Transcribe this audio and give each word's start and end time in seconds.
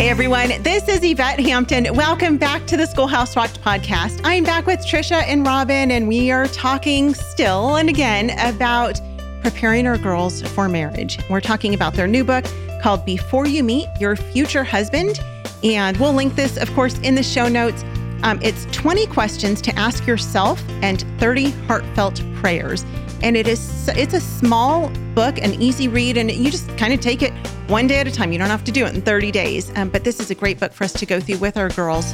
Hey 0.00 0.08
everyone, 0.08 0.48
this 0.62 0.88
is 0.88 1.04
Yvette 1.04 1.40
Hampton. 1.40 1.86
Welcome 1.94 2.38
back 2.38 2.66
to 2.68 2.78
the 2.78 2.86
Schoolhouse 2.86 3.36
Rocked 3.36 3.60
podcast. 3.60 4.18
I'm 4.24 4.44
back 4.44 4.64
with 4.64 4.80
Tricia 4.80 5.22
and 5.26 5.46
Robin, 5.46 5.90
and 5.90 6.08
we 6.08 6.30
are 6.30 6.46
talking 6.46 7.12
still 7.12 7.76
and 7.76 7.90
again 7.90 8.30
about 8.38 8.98
preparing 9.42 9.86
our 9.86 9.98
girls 9.98 10.40
for 10.40 10.70
marriage. 10.70 11.18
We're 11.28 11.42
talking 11.42 11.74
about 11.74 11.92
their 11.92 12.06
new 12.06 12.24
book 12.24 12.46
called 12.80 13.04
Before 13.04 13.46
You 13.46 13.62
Meet 13.62 13.88
Your 14.00 14.16
Future 14.16 14.64
Husband. 14.64 15.20
And 15.62 15.98
we'll 15.98 16.14
link 16.14 16.34
this, 16.34 16.56
of 16.56 16.72
course, 16.72 16.98
in 17.00 17.14
the 17.14 17.22
show 17.22 17.46
notes. 17.46 17.84
Um, 18.22 18.40
it's 18.42 18.64
20 18.72 19.06
questions 19.08 19.60
to 19.60 19.78
ask 19.78 20.06
yourself 20.06 20.66
and 20.80 21.04
30 21.20 21.50
heartfelt 21.66 22.22
prayers. 22.36 22.86
And 23.22 23.36
it 23.36 23.46
is 23.46 23.88
it's 23.88 24.14
a 24.14 24.20
small 24.20 24.88
book, 25.14 25.38
an 25.38 25.54
easy 25.54 25.88
read, 25.88 26.16
and 26.16 26.30
you 26.30 26.50
just 26.50 26.68
kind 26.78 26.92
of 26.92 27.00
take 27.00 27.22
it 27.22 27.32
one 27.68 27.86
day 27.86 27.98
at 27.98 28.06
a 28.06 28.10
time. 28.10 28.32
You 28.32 28.38
don't 28.38 28.48
have 28.48 28.64
to 28.64 28.72
do 28.72 28.84
it 28.86 28.94
in 28.94 29.02
30 29.02 29.30
days. 29.30 29.70
Um, 29.76 29.88
but 29.88 30.04
this 30.04 30.20
is 30.20 30.30
a 30.30 30.34
great 30.34 30.58
book 30.58 30.72
for 30.72 30.84
us 30.84 30.92
to 30.94 31.06
go 31.06 31.20
through 31.20 31.38
with 31.38 31.56
our 31.56 31.68
girls. 31.70 32.12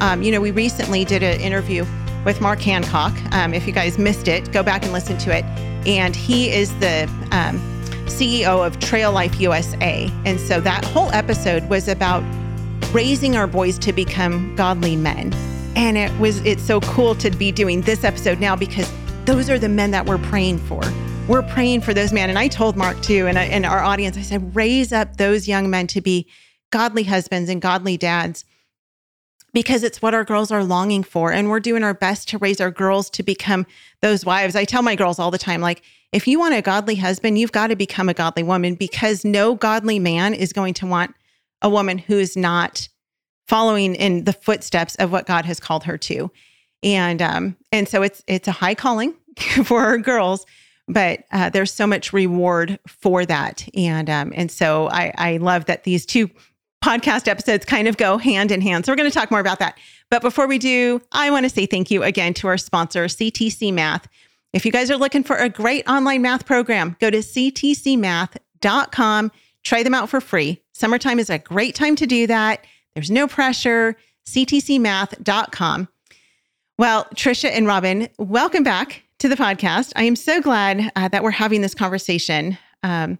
Um, 0.00 0.22
you 0.22 0.30
know, 0.30 0.40
we 0.40 0.50
recently 0.50 1.04
did 1.04 1.22
an 1.22 1.40
interview 1.40 1.84
with 2.24 2.40
Mark 2.40 2.60
Hancock. 2.60 3.14
Um, 3.32 3.54
if 3.54 3.66
you 3.66 3.72
guys 3.72 3.98
missed 3.98 4.28
it, 4.28 4.52
go 4.52 4.62
back 4.62 4.82
and 4.84 4.92
listen 4.92 5.16
to 5.18 5.36
it. 5.36 5.44
And 5.86 6.14
he 6.14 6.50
is 6.50 6.76
the 6.78 7.04
um, 7.32 7.58
CEO 8.06 8.66
of 8.66 8.78
Trail 8.80 9.12
Life 9.12 9.40
USA. 9.40 10.10
And 10.24 10.38
so 10.38 10.60
that 10.60 10.84
whole 10.84 11.10
episode 11.12 11.68
was 11.68 11.88
about 11.88 12.22
raising 12.92 13.36
our 13.36 13.46
boys 13.46 13.78
to 13.78 13.92
become 13.92 14.54
godly 14.56 14.96
men. 14.96 15.32
And 15.76 15.96
it 15.96 16.16
was 16.18 16.40
it's 16.44 16.62
so 16.62 16.80
cool 16.80 17.14
to 17.16 17.30
be 17.30 17.52
doing 17.52 17.82
this 17.82 18.04
episode 18.04 18.40
now 18.40 18.56
because 18.56 18.90
those 19.28 19.50
are 19.50 19.58
the 19.58 19.68
men 19.68 19.90
that 19.90 20.06
we're 20.06 20.16
praying 20.16 20.56
for. 20.56 20.80
We're 21.28 21.42
praying 21.42 21.82
for 21.82 21.92
those 21.92 22.14
men. 22.14 22.30
And 22.30 22.38
I 22.38 22.48
told 22.48 22.78
Mark 22.78 22.98
too, 23.02 23.26
and, 23.26 23.36
and 23.36 23.66
our 23.66 23.80
audience, 23.80 24.16
I 24.16 24.22
said, 24.22 24.56
raise 24.56 24.90
up 24.90 25.18
those 25.18 25.46
young 25.46 25.68
men 25.68 25.86
to 25.88 26.00
be 26.00 26.26
godly 26.70 27.02
husbands 27.02 27.50
and 27.50 27.60
godly 27.60 27.98
dads 27.98 28.46
because 29.52 29.82
it's 29.82 30.00
what 30.00 30.14
our 30.14 30.24
girls 30.24 30.50
are 30.50 30.64
longing 30.64 31.02
for. 31.02 31.30
And 31.30 31.50
we're 31.50 31.60
doing 31.60 31.84
our 31.84 31.92
best 31.92 32.26
to 32.30 32.38
raise 32.38 32.58
our 32.58 32.70
girls 32.70 33.10
to 33.10 33.22
become 33.22 33.66
those 34.00 34.24
wives. 34.24 34.56
I 34.56 34.64
tell 34.64 34.80
my 34.80 34.96
girls 34.96 35.18
all 35.18 35.30
the 35.30 35.36
time, 35.36 35.60
like, 35.60 35.82
if 36.10 36.26
you 36.26 36.38
want 36.38 36.54
a 36.54 36.62
godly 36.62 36.96
husband, 36.96 37.38
you've 37.38 37.52
got 37.52 37.66
to 37.66 37.76
become 37.76 38.08
a 38.08 38.14
godly 38.14 38.44
woman 38.44 38.76
because 38.76 39.26
no 39.26 39.54
godly 39.54 39.98
man 39.98 40.32
is 40.32 40.54
going 40.54 40.72
to 40.72 40.86
want 40.86 41.14
a 41.60 41.68
woman 41.68 41.98
who 41.98 42.18
is 42.18 42.34
not 42.34 42.88
following 43.46 43.94
in 43.94 44.24
the 44.24 44.32
footsteps 44.32 44.94
of 44.94 45.12
what 45.12 45.26
God 45.26 45.44
has 45.44 45.60
called 45.60 45.84
her 45.84 45.98
to 45.98 46.30
and 46.82 47.20
um, 47.20 47.56
and 47.72 47.88
so 47.88 48.02
it's 48.02 48.22
it's 48.26 48.48
a 48.48 48.52
high 48.52 48.74
calling 48.74 49.14
for 49.64 49.82
our 49.82 49.98
girls, 49.98 50.46
but 50.86 51.24
uh, 51.32 51.50
there's 51.50 51.72
so 51.72 51.86
much 51.86 52.12
reward 52.12 52.78
for 52.86 53.26
that, 53.26 53.68
and 53.74 54.08
um, 54.08 54.32
and 54.34 54.50
so 54.50 54.88
I 54.88 55.12
I 55.16 55.36
love 55.36 55.66
that 55.66 55.84
these 55.84 56.06
two 56.06 56.30
podcast 56.84 57.28
episodes 57.28 57.64
kind 57.64 57.88
of 57.88 57.96
go 57.96 58.18
hand 58.18 58.52
in 58.52 58.60
hand. 58.60 58.86
So 58.86 58.92
we're 58.92 58.96
going 58.96 59.10
to 59.10 59.14
talk 59.14 59.30
more 59.30 59.40
about 59.40 59.58
that. 59.58 59.78
But 60.10 60.22
before 60.22 60.46
we 60.46 60.58
do, 60.58 61.00
I 61.12 61.30
want 61.30 61.44
to 61.44 61.50
say 61.50 61.66
thank 61.66 61.90
you 61.90 62.02
again 62.02 62.34
to 62.34 62.48
our 62.48 62.58
sponsor, 62.58 63.06
CTC 63.06 63.72
Math. 63.72 64.06
If 64.52 64.64
you 64.64 64.72
guys 64.72 64.90
are 64.90 64.96
looking 64.96 65.22
for 65.22 65.36
a 65.36 65.48
great 65.48 65.88
online 65.88 66.22
math 66.22 66.46
program, 66.46 66.96
go 67.00 67.10
to 67.10 67.18
ctcmath.com. 67.18 69.32
Try 69.64 69.82
them 69.82 69.94
out 69.94 70.08
for 70.08 70.20
free. 70.20 70.62
Summertime 70.72 71.18
is 71.18 71.28
a 71.28 71.38
great 71.38 71.74
time 71.74 71.96
to 71.96 72.06
do 72.06 72.26
that. 72.28 72.64
There's 72.94 73.10
no 73.10 73.26
pressure. 73.26 73.96
ctcmath.com. 74.26 75.88
Well, 76.78 77.06
Tricia 77.14 77.50
and 77.50 77.66
Robin, 77.66 78.08
welcome 78.18 78.62
back 78.62 79.02
to 79.18 79.28
the 79.28 79.34
podcast. 79.34 79.92
I 79.96 80.04
am 80.04 80.14
so 80.14 80.40
glad 80.40 80.92
uh, 80.94 81.08
that 81.08 81.22
we're 81.22 81.30
having 81.32 81.60
this 81.60 81.74
conversation. 81.74 82.56
Um, 82.82 83.18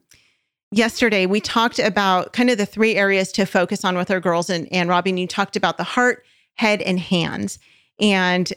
yesterday, 0.71 1.27
we 1.27 1.41
talked 1.41 1.79
about 1.79 2.33
kind 2.33 2.51
of 2.51 2.59
the 2.59 2.67
three 2.67 2.95
areas 2.95 3.33
to 3.33 3.45
focus 3.45 3.85
on 3.85 3.97
with 3.97 4.11
our 4.11 4.21
girls. 4.21 4.49
And, 4.49 4.73
and 4.73 4.89
Robin, 4.89 5.17
you 5.17 5.27
talked 5.27 5.57
about 5.57 5.77
the 5.77 5.85
heart, 5.85 6.25
head, 6.55 6.83
and 6.83 7.01
hands. 7.01 7.59
And 7.99 8.53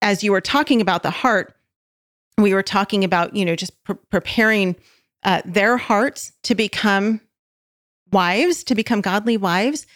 as 0.00 0.24
you 0.24 0.32
were 0.32 0.40
talking 0.40 0.80
about 0.80 1.02
the 1.02 1.10
heart, 1.10 1.54
we 2.38 2.54
were 2.54 2.62
talking 2.62 3.04
about, 3.04 3.36
you 3.36 3.44
know, 3.44 3.56
just 3.56 3.82
pre- 3.84 3.96
preparing 4.10 4.74
uh, 5.24 5.42
their 5.44 5.76
hearts 5.76 6.32
to 6.44 6.54
become 6.54 7.20
wives, 8.12 8.64
to 8.64 8.74
become 8.74 9.02
godly 9.02 9.36
wives. 9.36 9.86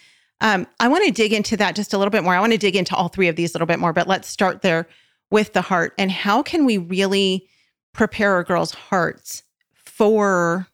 Um, 0.41 0.67
I 0.79 0.89
want 0.89 1.05
to 1.05 1.11
dig 1.11 1.33
into 1.33 1.57
that 1.57 1.75
just 1.75 1.93
a 1.93 1.97
little 1.97 2.11
bit 2.11 2.23
more. 2.23 2.35
I 2.35 2.39
want 2.39 2.51
to 2.51 2.57
dig 2.57 2.75
into 2.75 2.95
all 2.95 3.07
three 3.07 3.29
of 3.29 3.35
these 3.35 3.51
a 3.51 3.53
little 3.55 3.65
bit 3.65 3.79
more, 3.79 3.93
but 3.93 4.07
let's 4.07 4.27
start 4.27 4.61
there 4.61 4.87
with 5.31 5.53
the 5.53 5.61
heart 5.61 5.93
and 5.97 6.11
how 6.11 6.43
can 6.43 6.65
we 6.65 6.77
really 6.77 7.47
prepare 7.93 8.33
our 8.33 8.43
girls' 8.43 8.71
hearts 8.71 9.43
for 9.73 10.67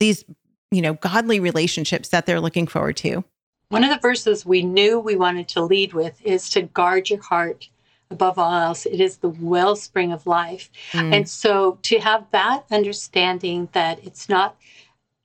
these, 0.00 0.24
you 0.70 0.82
know, 0.82 0.94
godly 0.94 1.40
relationships 1.40 2.10
that 2.10 2.26
they're 2.26 2.40
looking 2.40 2.66
forward 2.66 2.96
to. 2.98 3.24
One 3.68 3.82
of 3.82 3.90
the 3.90 3.98
verses 3.98 4.46
we 4.46 4.62
knew 4.62 5.00
we 5.00 5.16
wanted 5.16 5.48
to 5.48 5.62
lead 5.62 5.92
with 5.92 6.24
is 6.24 6.48
to 6.50 6.62
guard 6.62 7.10
your 7.10 7.22
heart 7.22 7.68
above 8.10 8.38
all 8.38 8.52
else. 8.52 8.86
It 8.86 9.00
is 9.00 9.16
the 9.16 9.28
wellspring 9.28 10.12
of 10.12 10.26
life. 10.26 10.70
Mm. 10.92 11.14
And 11.14 11.28
so 11.28 11.78
to 11.82 11.98
have 11.98 12.30
that 12.30 12.64
understanding 12.70 13.68
that 13.72 14.04
it's 14.04 14.28
not 14.28 14.56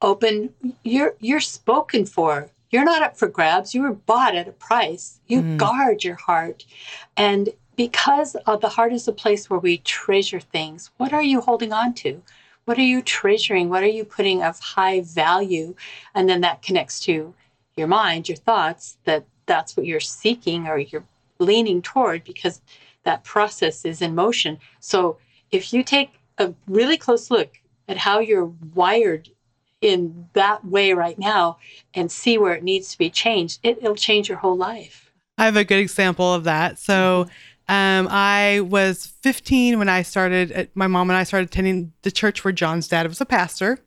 open, 0.02 0.54
you're 0.84 1.16
you're 1.20 1.40
spoken 1.40 2.06
for 2.06 2.50
you're 2.72 2.86
not 2.86 3.04
up 3.04 3.18
for 3.18 3.28
grabs. 3.28 3.76
You 3.76 3.84
were 3.84 3.94
bought 3.94 4.36
at 4.36 4.48
a 4.48 4.54
price. 4.54 5.20
You 5.28 5.42
mm. 5.42 5.58
guard 5.58 6.04
your 6.04 6.16
heart. 6.16 6.66
And 7.18 7.50
because 7.76 8.34
the 8.34 8.70
heart 8.70 8.94
is 8.94 9.08
a 9.08 9.14
place 9.14 9.50
where 9.50 9.60
we 9.60 9.80
treasure 9.80 10.40
things, 10.40 10.92
what 10.98 11.14
are 11.14 11.24
you 11.24 11.42
holding 11.42 11.74
on 11.74 11.94
to? 11.96 12.22
What 12.66 12.78
are 12.78 12.84
you 12.84 13.02
treasuring? 13.02 13.70
What 13.70 13.84
are 13.84 13.88
you 13.88 14.06
putting 14.06 14.44
of 14.44 14.60
high 14.60 15.02
value? 15.02 15.76
And 16.14 16.30
then 16.30 16.42
that 16.42 16.62
connects 16.62 17.00
to 17.02 17.34
your 17.76 17.88
mind, 17.88 18.30
your 18.30 18.38
thoughts, 18.38 18.98
that 19.06 19.26
that's 19.46 19.76
what 19.76 19.86
you're 19.86 20.00
seeking 20.00 20.68
or 20.68 20.78
you're 20.78 21.06
leaning 21.40 21.82
toward 21.82 22.24
because 22.24 22.62
that 23.04 23.24
process 23.24 23.84
is 23.84 24.02
in 24.02 24.14
motion. 24.14 24.60
So 24.80 25.18
if 25.52 25.74
you 25.74 25.84
take 25.84 26.12
a 26.38 26.54
really 26.68 26.98
close 26.98 27.32
look 27.32 27.60
at 27.88 27.98
how 27.98 28.20
you're 28.20 28.54
wired 28.74 29.30
in 29.82 30.30
that 30.34 30.64
way 30.64 30.94
right 30.94 31.18
now 31.18 31.58
and 31.94 32.12
see 32.12 32.38
where 32.38 32.54
it 32.54 32.64
needs 32.64 32.92
to 32.92 32.98
be 32.98 33.10
changed, 33.10 33.60
it, 33.64 33.82
will 33.82 33.96
change 33.96 34.30
your 34.30 34.38
whole 34.38 34.56
life. 34.56 35.12
I 35.38 35.46
have 35.46 35.58
a 35.58 35.64
good 35.64 35.80
example 35.80 36.34
of 36.34 36.44
that. 36.44 36.78
So, 36.78 37.24
mm-hmm. 37.24 37.32
Um, 37.72 38.10
I 38.12 38.60
was 38.60 39.06
15 39.22 39.80
when 39.80 39.88
I 39.88 40.02
started, 40.02 40.52
uh, 40.52 40.66
my 40.76 40.88
mom 40.88 41.10
and 41.10 41.16
I 41.16 41.24
started 41.24 41.48
attending 41.48 41.94
the 42.02 42.12
church 42.12 42.44
where 42.44 42.52
John's 42.52 42.90
dad 42.90 43.08
was 43.08 43.22
a 43.22 43.26
pastor. 43.26 43.80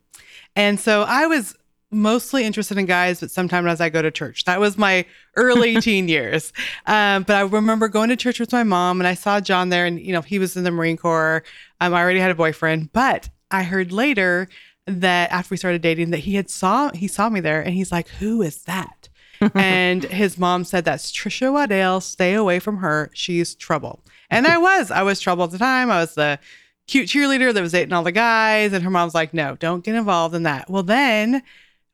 And 0.55 0.79
so 0.79 1.03
I 1.03 1.27
was 1.27 1.55
mostly 1.91 2.45
interested 2.45 2.79
in 2.79 2.87
guys, 2.87 3.19
but 3.19 3.29
sometimes 3.29 3.67
as 3.67 3.81
I 3.81 3.89
go 3.89 4.01
to 4.01 4.09
church, 4.09 4.45
that 4.45 4.59
was 4.59 4.75
my 4.75 5.05
early 5.35 5.75
teen 5.81 6.07
years. 6.07 6.51
Um, 6.87 7.21
but 7.23 7.35
I 7.35 7.41
remember 7.41 7.87
going 7.87 8.09
to 8.09 8.15
church 8.15 8.39
with 8.39 8.51
my 8.51 8.63
mom 8.63 8.99
and 8.99 9.07
I 9.07 9.13
saw 9.13 9.39
John 9.39 9.69
there 9.69 9.85
and, 9.85 10.01
you 10.01 10.13
know, 10.13 10.21
he 10.21 10.39
was 10.39 10.57
in 10.57 10.63
the 10.63 10.71
Marine 10.71 10.97
Corps. 10.97 11.43
Um, 11.79 11.93
I 11.93 12.01
already 12.01 12.19
had 12.19 12.31
a 12.31 12.35
boyfriend, 12.35 12.91
but 12.91 13.29
I 13.51 13.61
heard 13.61 13.91
later 13.91 14.47
that 14.87 15.31
after 15.31 15.53
we 15.53 15.57
started 15.57 15.83
dating 15.83 16.09
that 16.09 16.19
he 16.19 16.33
had 16.33 16.49
saw 16.49 16.89
he 16.91 17.07
saw 17.07 17.29
me 17.29 17.39
there 17.39 17.61
and 17.61 17.75
he's 17.75 17.91
like, 17.91 18.07
"Who 18.07 18.41
is 18.41 18.63
that?" 18.63 19.09
and 19.55 20.03
his 20.03 20.37
mom 20.37 20.63
said, 20.63 20.85
"That's 20.85 21.11
Tricia 21.11 21.51
Waddell. 21.51 22.01
Stay 22.01 22.33
away 22.33 22.59
from 22.59 22.77
her. 22.77 23.09
She's 23.13 23.55
trouble." 23.55 24.03
And 24.29 24.47
I 24.47 24.57
was, 24.57 24.91
I 24.91 25.03
was 25.03 25.19
trouble 25.19 25.43
at 25.45 25.51
the 25.51 25.57
time. 25.57 25.91
I 25.91 25.99
was 25.99 26.15
the 26.15 26.39
cute 26.87 27.07
cheerleader 27.07 27.53
that 27.53 27.61
was 27.61 27.71
dating 27.71 27.93
all 27.93 28.03
the 28.03 28.11
guys, 28.11 28.73
and 28.73 28.83
her 28.83 28.89
mom's 28.89 29.15
like, 29.15 29.33
"No, 29.33 29.55
don't 29.55 29.83
get 29.83 29.95
involved 29.95 30.35
in 30.35 30.43
that." 30.43 30.69
Well, 30.69 30.83
then 30.83 31.43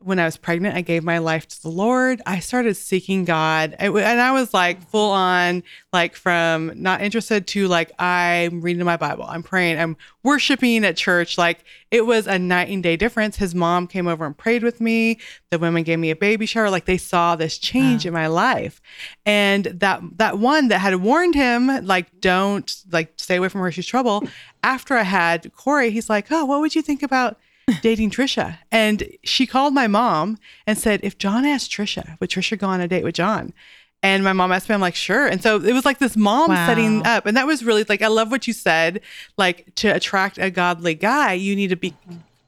when 0.04 0.20
I 0.20 0.26
was 0.26 0.38
pregnant, 0.38 0.76
I 0.76 0.82
gave 0.82 1.04
my 1.04 1.20
life 1.20 1.48
to 1.48 1.62
the 1.62 1.70
Lord. 1.70 2.22
I 2.26 2.40
started 2.40 2.76
seeking 2.76 3.26
God. 3.26 3.76
and 3.80 3.98
I 3.98 4.32
was 4.32 4.54
like 4.54 4.88
full 4.90 5.12
on, 5.12 5.64
like 5.94 6.16
from 6.16 6.72
not 6.76 7.02
interested 7.02 7.48
to 7.48 7.68
like, 7.68 7.92
I'm 8.00 8.62
reading 8.62 8.84
my 8.84 8.98
Bible, 8.98 9.26
I'm 9.28 9.44
praying, 9.44 9.80
I'm 9.80 9.98
worshiping 10.24 10.84
at 10.86 10.98
church. 10.98 11.38
Like 11.38 11.64
it 11.92 12.06
was 12.06 12.28
a 12.28 12.40
night 12.40 12.70
and 12.70 12.82
day 12.82 12.96
difference. 12.96 13.38
His 13.38 13.54
mom 13.54 13.88
came 13.88 14.08
over 14.08 14.26
and 14.26 14.38
prayed 14.38 14.64
with 14.64 14.82
me. 14.82 15.20
The 15.50 15.60
women 15.60 15.84
gave 15.84 16.00
me 16.00 16.10
a 16.10 16.16
baby 16.16 16.46
shower. 16.46 16.70
Like 16.70 16.86
they 16.86 16.98
saw 16.98 17.36
this 17.36 17.58
change 17.58 18.06
wow. 18.06 18.10
in 18.10 18.14
my 18.14 18.28
life. 18.28 18.82
And 19.26 19.66
that, 19.66 20.02
that 20.18 20.40
one 20.40 20.70
that 20.70 20.80
had 20.80 20.96
warned 20.96 21.36
him, 21.36 21.86
like, 21.86 22.20
don't 22.20 22.76
like 22.92 23.14
stay 23.18 23.36
away 23.36 23.50
from 23.50 23.62
her. 23.62 23.72
She's 23.72 23.88
trouble. 23.88 24.24
After 24.64 24.96
I 24.96 25.04
had 25.04 25.54
Corey, 25.54 25.92
he's 25.92 26.10
like, 26.10 26.32
Oh, 26.32 26.46
what 26.46 26.60
would 26.62 26.76
you 26.76 26.82
think 26.82 27.04
about 27.04 27.38
dating 27.82 28.12
Tricia. 28.12 28.58
And 28.72 29.10
she 29.24 29.46
called 29.46 29.74
my 29.74 29.88
mom 29.88 30.38
and 30.66 30.78
said, 30.78 31.00
if 31.04 31.18
John 31.18 31.46
asked 31.46 31.72
Tricia, 31.72 32.20
would 32.20 32.30
Tricia 32.30 32.58
go 32.58 32.68
on 32.68 32.82
a 32.82 32.88
date 32.88 33.04
with 33.04 33.16
John? 33.16 33.54
And 34.04 34.24
my 34.24 34.34
mom 34.34 34.52
asked 34.52 34.68
me, 34.68 34.74
I'm 34.74 34.82
like, 34.82 34.96
sure. 34.96 35.28
And 35.28 35.44
so 35.44 35.58
it 35.58 35.74
was 35.74 35.86
like 35.86 36.00
this 36.00 36.18
mom 36.18 36.50
wow. 36.50 36.66
setting 36.66 37.06
up. 37.06 37.28
And 37.28 37.38
that 37.38 37.46
was 37.46 37.64
really 37.64 37.84
like, 37.84 38.02
I 38.02 38.08
love 38.08 38.32
what 38.32 38.48
you 38.48 38.54
said. 38.54 39.02
Like, 39.38 39.76
to 39.76 39.90
attract 39.90 40.40
a 40.40 40.50
godly 40.50 40.96
guy, 40.96 41.34
you 41.34 41.56
need 41.56 41.70
to 41.70 41.76
be 41.76 41.94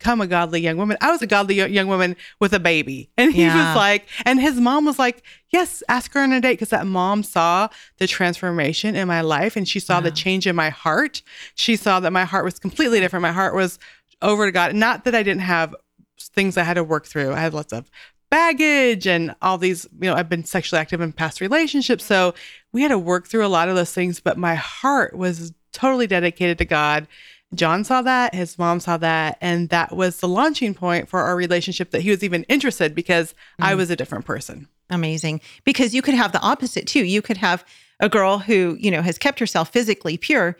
become 0.03 0.19
a 0.19 0.27
godly 0.27 0.59
young 0.59 0.75
woman. 0.75 0.97
I 0.99 1.11
was 1.11 1.21
a 1.21 1.27
godly 1.27 1.55
young 1.55 1.87
woman 1.87 2.17
with 2.41 2.53
a 2.53 2.59
baby. 2.59 3.09
And 3.17 3.31
he 3.31 3.43
yeah. 3.43 3.69
was 3.69 3.75
like, 3.77 4.05
and 4.25 4.37
his 4.37 4.59
mom 4.59 4.83
was 4.83 4.99
like, 4.99 5.23
yes, 5.49 5.81
ask 5.87 6.13
her 6.13 6.19
on 6.19 6.33
a 6.33 6.41
date. 6.41 6.59
Cause 6.59 6.69
that 6.69 6.85
mom 6.85 7.23
saw 7.23 7.69
the 7.99 8.07
transformation 8.07 8.97
in 8.97 9.07
my 9.07 9.21
life 9.21 9.55
and 9.55 9.65
she 9.65 9.79
saw 9.79 10.01
the 10.01 10.11
change 10.11 10.45
in 10.45 10.57
my 10.57 10.69
heart. 10.69 11.21
She 11.55 11.77
saw 11.77 12.01
that 12.01 12.11
my 12.11 12.25
heart 12.25 12.43
was 12.43 12.59
completely 12.59 12.99
different. 12.99 13.21
My 13.21 13.31
heart 13.31 13.55
was 13.55 13.79
over 14.21 14.45
to 14.45 14.51
God. 14.51 14.75
Not 14.75 15.05
that 15.05 15.15
I 15.15 15.23
didn't 15.23 15.41
have 15.41 15.75
things 16.19 16.57
I 16.57 16.63
had 16.63 16.75
to 16.75 16.83
work 16.83 17.05
through. 17.05 17.33
I 17.33 17.39
had 17.39 17.53
lots 17.53 17.73
of 17.73 17.89
baggage 18.29 19.05
and 19.05 19.35
all 19.41 19.57
these, 19.57 19.87
you 20.01 20.09
know, 20.09 20.15
I've 20.15 20.29
been 20.29 20.43
sexually 20.43 20.79
active 20.79 21.01
in 21.01 21.11
past 21.13 21.39
relationships. 21.39 22.03
So 22.03 22.33
we 22.71 22.81
had 22.81 22.87
to 22.87 22.97
work 22.97 23.27
through 23.27 23.45
a 23.45 23.47
lot 23.47 23.69
of 23.69 23.75
those 23.75 23.93
things, 23.93 24.19
but 24.19 24.37
my 24.37 24.55
heart 24.55 25.15
was 25.15 25.53
totally 25.71 26.07
dedicated 26.07 26.57
to 26.57 26.65
God. 26.65 27.07
John 27.53 27.83
saw 27.83 28.01
that, 28.01 28.33
his 28.33 28.57
mom 28.57 28.79
saw 28.79 28.97
that, 28.97 29.37
and 29.39 29.69
that 29.69 29.95
was 29.95 30.19
the 30.19 30.27
launching 30.27 30.73
point 30.73 31.07
for 31.07 31.21
our 31.21 31.35
relationship 31.35 31.91
that 31.91 32.01
he 32.01 32.09
was 32.09 32.23
even 32.23 32.43
interested 32.45 32.95
because 32.95 33.33
mm. 33.61 33.65
I 33.65 33.75
was 33.75 33.91
a 33.91 33.95
different 33.95 34.25
person. 34.25 34.67
Amazing. 34.89 35.41
Because 35.63 35.93
you 35.93 36.01
could 36.01 36.15
have 36.15 36.31
the 36.31 36.41
opposite 36.41 36.87
too. 36.87 37.03
You 37.05 37.21
could 37.21 37.37
have 37.37 37.63
a 37.99 38.09
girl 38.09 38.39
who, 38.39 38.75
you 38.79 38.89
know, 38.89 39.01
has 39.03 39.19
kept 39.19 39.39
herself 39.39 39.69
physically 39.69 40.17
pure, 40.17 40.57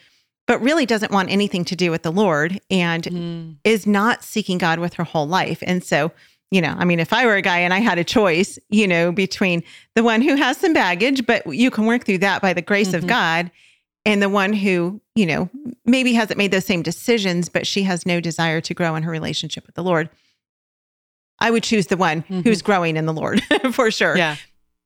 but 0.48 0.62
really 0.62 0.86
doesn't 0.86 1.12
want 1.12 1.30
anything 1.30 1.66
to 1.66 1.76
do 1.76 1.92
with 1.92 2.04
the 2.04 2.12
Lord 2.12 2.60
and 2.70 3.04
mm. 3.04 3.56
is 3.64 3.88
not 3.88 4.24
seeking 4.24 4.58
God 4.58 4.80
with 4.80 4.96
her 4.96 5.04
whole 5.04 5.28
life. 5.28 5.64
And 5.66 5.84
so, 5.84 6.12
you 6.52 6.62
know, 6.62 6.76
I 6.78 6.86
mean, 6.86 7.00
if 7.00 7.14
I 7.14 7.26
were 7.26 7.36
a 7.36 7.42
guy 7.42 7.60
and 7.60 7.74
I 7.74 7.80
had 7.80 7.98
a 7.98 8.04
choice, 8.04 8.60
you 8.70 8.88
know, 8.88 9.12
between 9.12 9.64
the 9.96 10.04
one 10.04 10.22
who 10.22 10.36
has 10.36 10.58
some 10.58 10.74
baggage, 10.74 11.26
but 11.26 11.46
you 11.48 11.72
can 11.72 11.86
work 11.86 12.06
through 12.06 12.20
that 12.20 12.42
by 12.42 12.54
the 12.54 12.62
grace 12.62 12.90
mm-hmm. 12.90 12.98
of 12.98 13.08
God, 13.08 13.52
and 14.06 14.22
the 14.22 14.30
one 14.30 14.54
who, 14.54 15.02
you 15.16 15.26
know, 15.26 15.50
maybe 15.86 16.14
hasn't 16.14 16.38
made 16.38 16.52
those 16.52 16.66
same 16.66 16.82
decisions, 16.82 17.48
but 17.48 17.66
she 17.66 17.84
has 17.84 18.06
no 18.06 18.20
desire 18.20 18.60
to 18.62 18.74
grow 18.74 18.96
in 18.96 19.04
her 19.04 19.12
relationship 19.12 19.66
with 19.66 19.76
the 19.76 19.84
Lord. 19.84 20.10
I 21.40 21.52
would 21.52 21.64
choose 21.64 21.88
the 21.88 21.98
one 21.98 22.24
mm-hmm. 22.24 22.42
who's 22.42 22.62
growing 22.62 22.98
in 22.98 23.06
the 23.06 23.14
Lord 23.14 23.42
for 23.72 23.92
sure. 23.92 24.18
Yeah. 24.18 24.36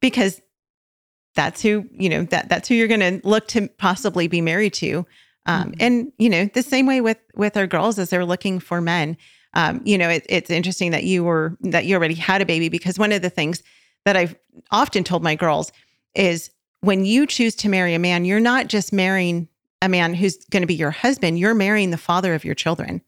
Because 0.02 0.40
that's 1.36 1.62
who, 1.62 1.86
you 1.92 2.10
know, 2.10 2.24
that 2.26 2.50
that's 2.50 2.68
who 2.68 2.76
you're 2.76 2.88
going 2.88 3.00
to 3.00 3.28
look 3.28 3.48
to 3.50 3.68
possibly 3.78 4.28
be 4.28 4.42
married 4.42 4.74
to. 4.76 5.06
Um, 5.48 5.72
mm-hmm. 5.72 5.74
and 5.80 6.12
you 6.18 6.30
know, 6.30 6.46
the 6.46 6.64
same 6.64 6.86
way 6.86 7.02
with 7.02 7.18
with 7.36 7.58
our 7.58 7.68
girls 7.68 7.98
as 8.00 8.10
they're 8.10 8.26
looking 8.26 8.60
for 8.60 8.82
men. 8.82 9.18
Um, 9.54 9.82
you 9.86 9.98
know, 9.98 10.10
it, 10.10 10.26
it's 10.30 10.50
interesting 10.50 10.92
that 10.92 11.04
you 11.04 11.24
were 11.24 11.58
that 11.62 11.86
you 11.86 11.96
already 11.96 12.16
had 12.16 12.42
a 12.42 12.46
baby 12.46 12.70
because 12.70 13.00
one 13.00 13.12
of 13.12 13.22
the 13.22 13.30
things 13.30 13.64
that 14.06 14.16
I've 14.16 14.36
often 14.72 15.04
told 15.04 15.24
my 15.24 15.36
girls 15.36 15.72
is 16.14 16.52
when 16.82 17.06
you 17.06 17.26
choose 17.26 17.56
to 17.56 17.70
marry 17.70 17.94
a 17.94 18.00
man, 18.00 18.26
you're 18.26 18.40
not 18.40 18.68
just 18.68 18.94
marrying 18.94 19.48
a 19.82 19.90
man 19.90 20.14
who's 20.14 20.38
going 20.46 20.62
to 20.62 20.68
be 20.68 20.76
your 20.76 20.92
husband, 20.92 21.40
you're 21.40 21.54
marrying 21.54 21.92
the 21.92 21.98
father 21.98 22.34
of 22.34 22.44
your 22.44 22.56
children. 22.56 23.02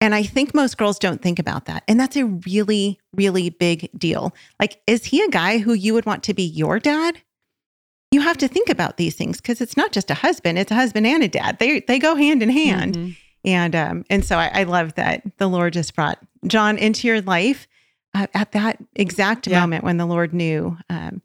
And 0.00 0.14
I 0.14 0.22
think 0.22 0.54
most 0.54 0.78
girls 0.78 0.98
don't 0.98 1.20
think 1.20 1.38
about 1.38 1.66
that. 1.66 1.84
And 1.86 2.00
that's 2.00 2.16
a 2.16 2.24
really, 2.24 2.98
really 3.14 3.50
big 3.50 3.90
deal. 3.98 4.34
Like, 4.58 4.80
is 4.86 5.04
he 5.04 5.22
a 5.22 5.28
guy 5.28 5.58
who 5.58 5.74
you 5.74 5.92
would 5.92 6.06
want 6.06 6.22
to 6.24 6.34
be 6.34 6.42
your 6.42 6.78
dad? 6.78 7.20
You 8.10 8.20
have 8.22 8.38
to 8.38 8.48
think 8.48 8.68
about 8.68 8.96
these 8.96 9.14
things 9.14 9.40
because 9.40 9.60
it's 9.60 9.76
not 9.76 9.92
just 9.92 10.10
a 10.10 10.14
husband, 10.14 10.58
it's 10.58 10.72
a 10.72 10.74
husband 10.74 11.06
and 11.06 11.22
a 11.22 11.28
dad. 11.28 11.58
They 11.58 11.80
they 11.80 11.98
go 11.98 12.14
hand 12.14 12.42
in 12.42 12.48
hand. 12.48 12.96
Mm-hmm. 12.96 13.10
And 13.44 13.74
um, 13.74 14.04
and 14.10 14.24
so 14.24 14.36
I, 14.36 14.50
I, 14.52 14.62
love 14.64 14.94
that 14.96 15.22
the 15.38 15.48
Lord 15.48 15.72
just 15.72 15.94
brought 15.94 16.18
John 16.46 16.76
into 16.76 17.06
your 17.06 17.22
life 17.22 17.66
uh, 18.14 18.26
at 18.34 18.52
that 18.52 18.78
exact 18.94 19.46
yeah. 19.46 19.60
moment 19.60 19.82
when 19.82 19.96
the 19.96 20.04
Lord 20.04 20.34
knew. 20.34 20.76
Um, 20.90 21.22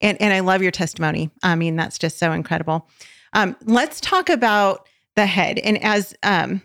and 0.00 0.20
and 0.20 0.32
I 0.32 0.40
love 0.40 0.62
your 0.62 0.70
testimony. 0.70 1.30
I 1.42 1.56
mean, 1.56 1.74
that's 1.74 1.98
just 1.98 2.18
so 2.18 2.32
incredible. 2.32 2.88
Um, 3.32 3.56
let's 3.64 4.00
talk 4.00 4.28
about 4.28 4.86
the 5.16 5.26
head. 5.26 5.58
And 5.58 5.82
as 5.82 6.14
um, 6.22 6.62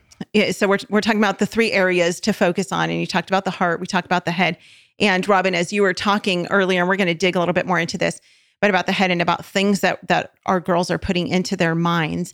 so 0.52 0.68
we're 0.68 0.80
we're 0.90 1.02
talking 1.02 1.20
about 1.20 1.40
the 1.40 1.46
three 1.46 1.72
areas 1.72 2.20
to 2.22 2.34
focus 2.34 2.72
on, 2.72 2.90
and 2.90 3.00
you 3.00 3.08
talked 3.08 3.30
about 3.30 3.46
the 3.46 3.52
heart, 3.52 3.80
we 3.80 3.88
talked 3.88 4.06
about 4.06 4.26
the 4.26 4.32
head. 4.32 4.58
And 5.00 5.28
Robin, 5.28 5.56
as 5.56 5.74
you 5.74 5.82
were 5.82 5.94
talking 5.94 6.46
earlier, 6.48 6.82
and 6.82 6.90
we're 6.90 6.96
going 6.96 7.08
to 7.08 7.16
dig 7.16 7.36
a 7.36 7.40
little 7.40 7.54
bit 7.54 7.66
more 7.66 7.80
into 7.80 7.98
this, 7.98 8.22
but 8.62 8.70
about 8.70 8.86
the 8.86 8.92
head 8.92 9.12
and 9.12 9.22
about 9.22 9.44
things 9.44 9.82
that 9.82 10.08
that 10.08 10.34
our 10.46 10.60
girls 10.60 10.90
are 10.90 10.98
putting 10.98 11.28
into 11.28 11.58
their 11.58 11.76
minds. 11.76 12.34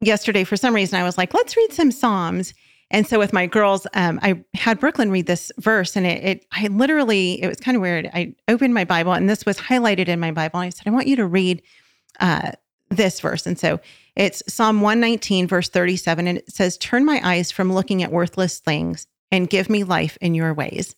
Yesterday, 0.00 0.44
for 0.44 0.56
some 0.56 0.74
reason, 0.74 1.00
I 1.00 1.04
was 1.04 1.18
like, 1.18 1.32
let's 1.34 1.56
read 1.56 1.72
some 1.72 1.90
Psalms. 1.90 2.54
And 2.90 3.06
so 3.06 3.18
with 3.18 3.32
my 3.32 3.46
girls, 3.46 3.86
um, 3.94 4.20
I 4.22 4.44
had 4.54 4.78
Brooklyn 4.78 5.10
read 5.10 5.26
this 5.26 5.50
verse, 5.58 5.96
and 5.96 6.06
it, 6.06 6.22
it, 6.22 6.46
I 6.52 6.66
literally, 6.66 7.42
it 7.42 7.48
was 7.48 7.56
kind 7.56 7.74
of 7.74 7.80
weird. 7.80 8.10
I 8.12 8.34
opened 8.48 8.74
my 8.74 8.84
Bible, 8.84 9.12
and 9.12 9.30
this 9.30 9.46
was 9.46 9.56
highlighted 9.56 10.08
in 10.08 10.20
my 10.20 10.30
Bible. 10.30 10.60
And 10.60 10.66
I 10.66 10.70
said, 10.70 10.86
I 10.86 10.90
want 10.90 11.06
you 11.06 11.16
to 11.16 11.26
read 11.26 11.62
uh, 12.20 12.52
this 12.90 13.18
verse. 13.20 13.46
And 13.46 13.58
so 13.58 13.80
it's 14.14 14.42
Psalm 14.46 14.82
119, 14.82 15.46
verse 15.46 15.70
37, 15.70 16.28
and 16.28 16.38
it 16.38 16.52
says, 16.52 16.76
Turn 16.76 17.06
my 17.06 17.20
eyes 17.24 17.50
from 17.50 17.72
looking 17.72 18.02
at 18.02 18.12
worthless 18.12 18.58
things 18.58 19.06
and 19.30 19.48
give 19.48 19.70
me 19.70 19.84
life 19.84 20.18
in 20.20 20.34
your 20.34 20.52
ways. 20.52 20.94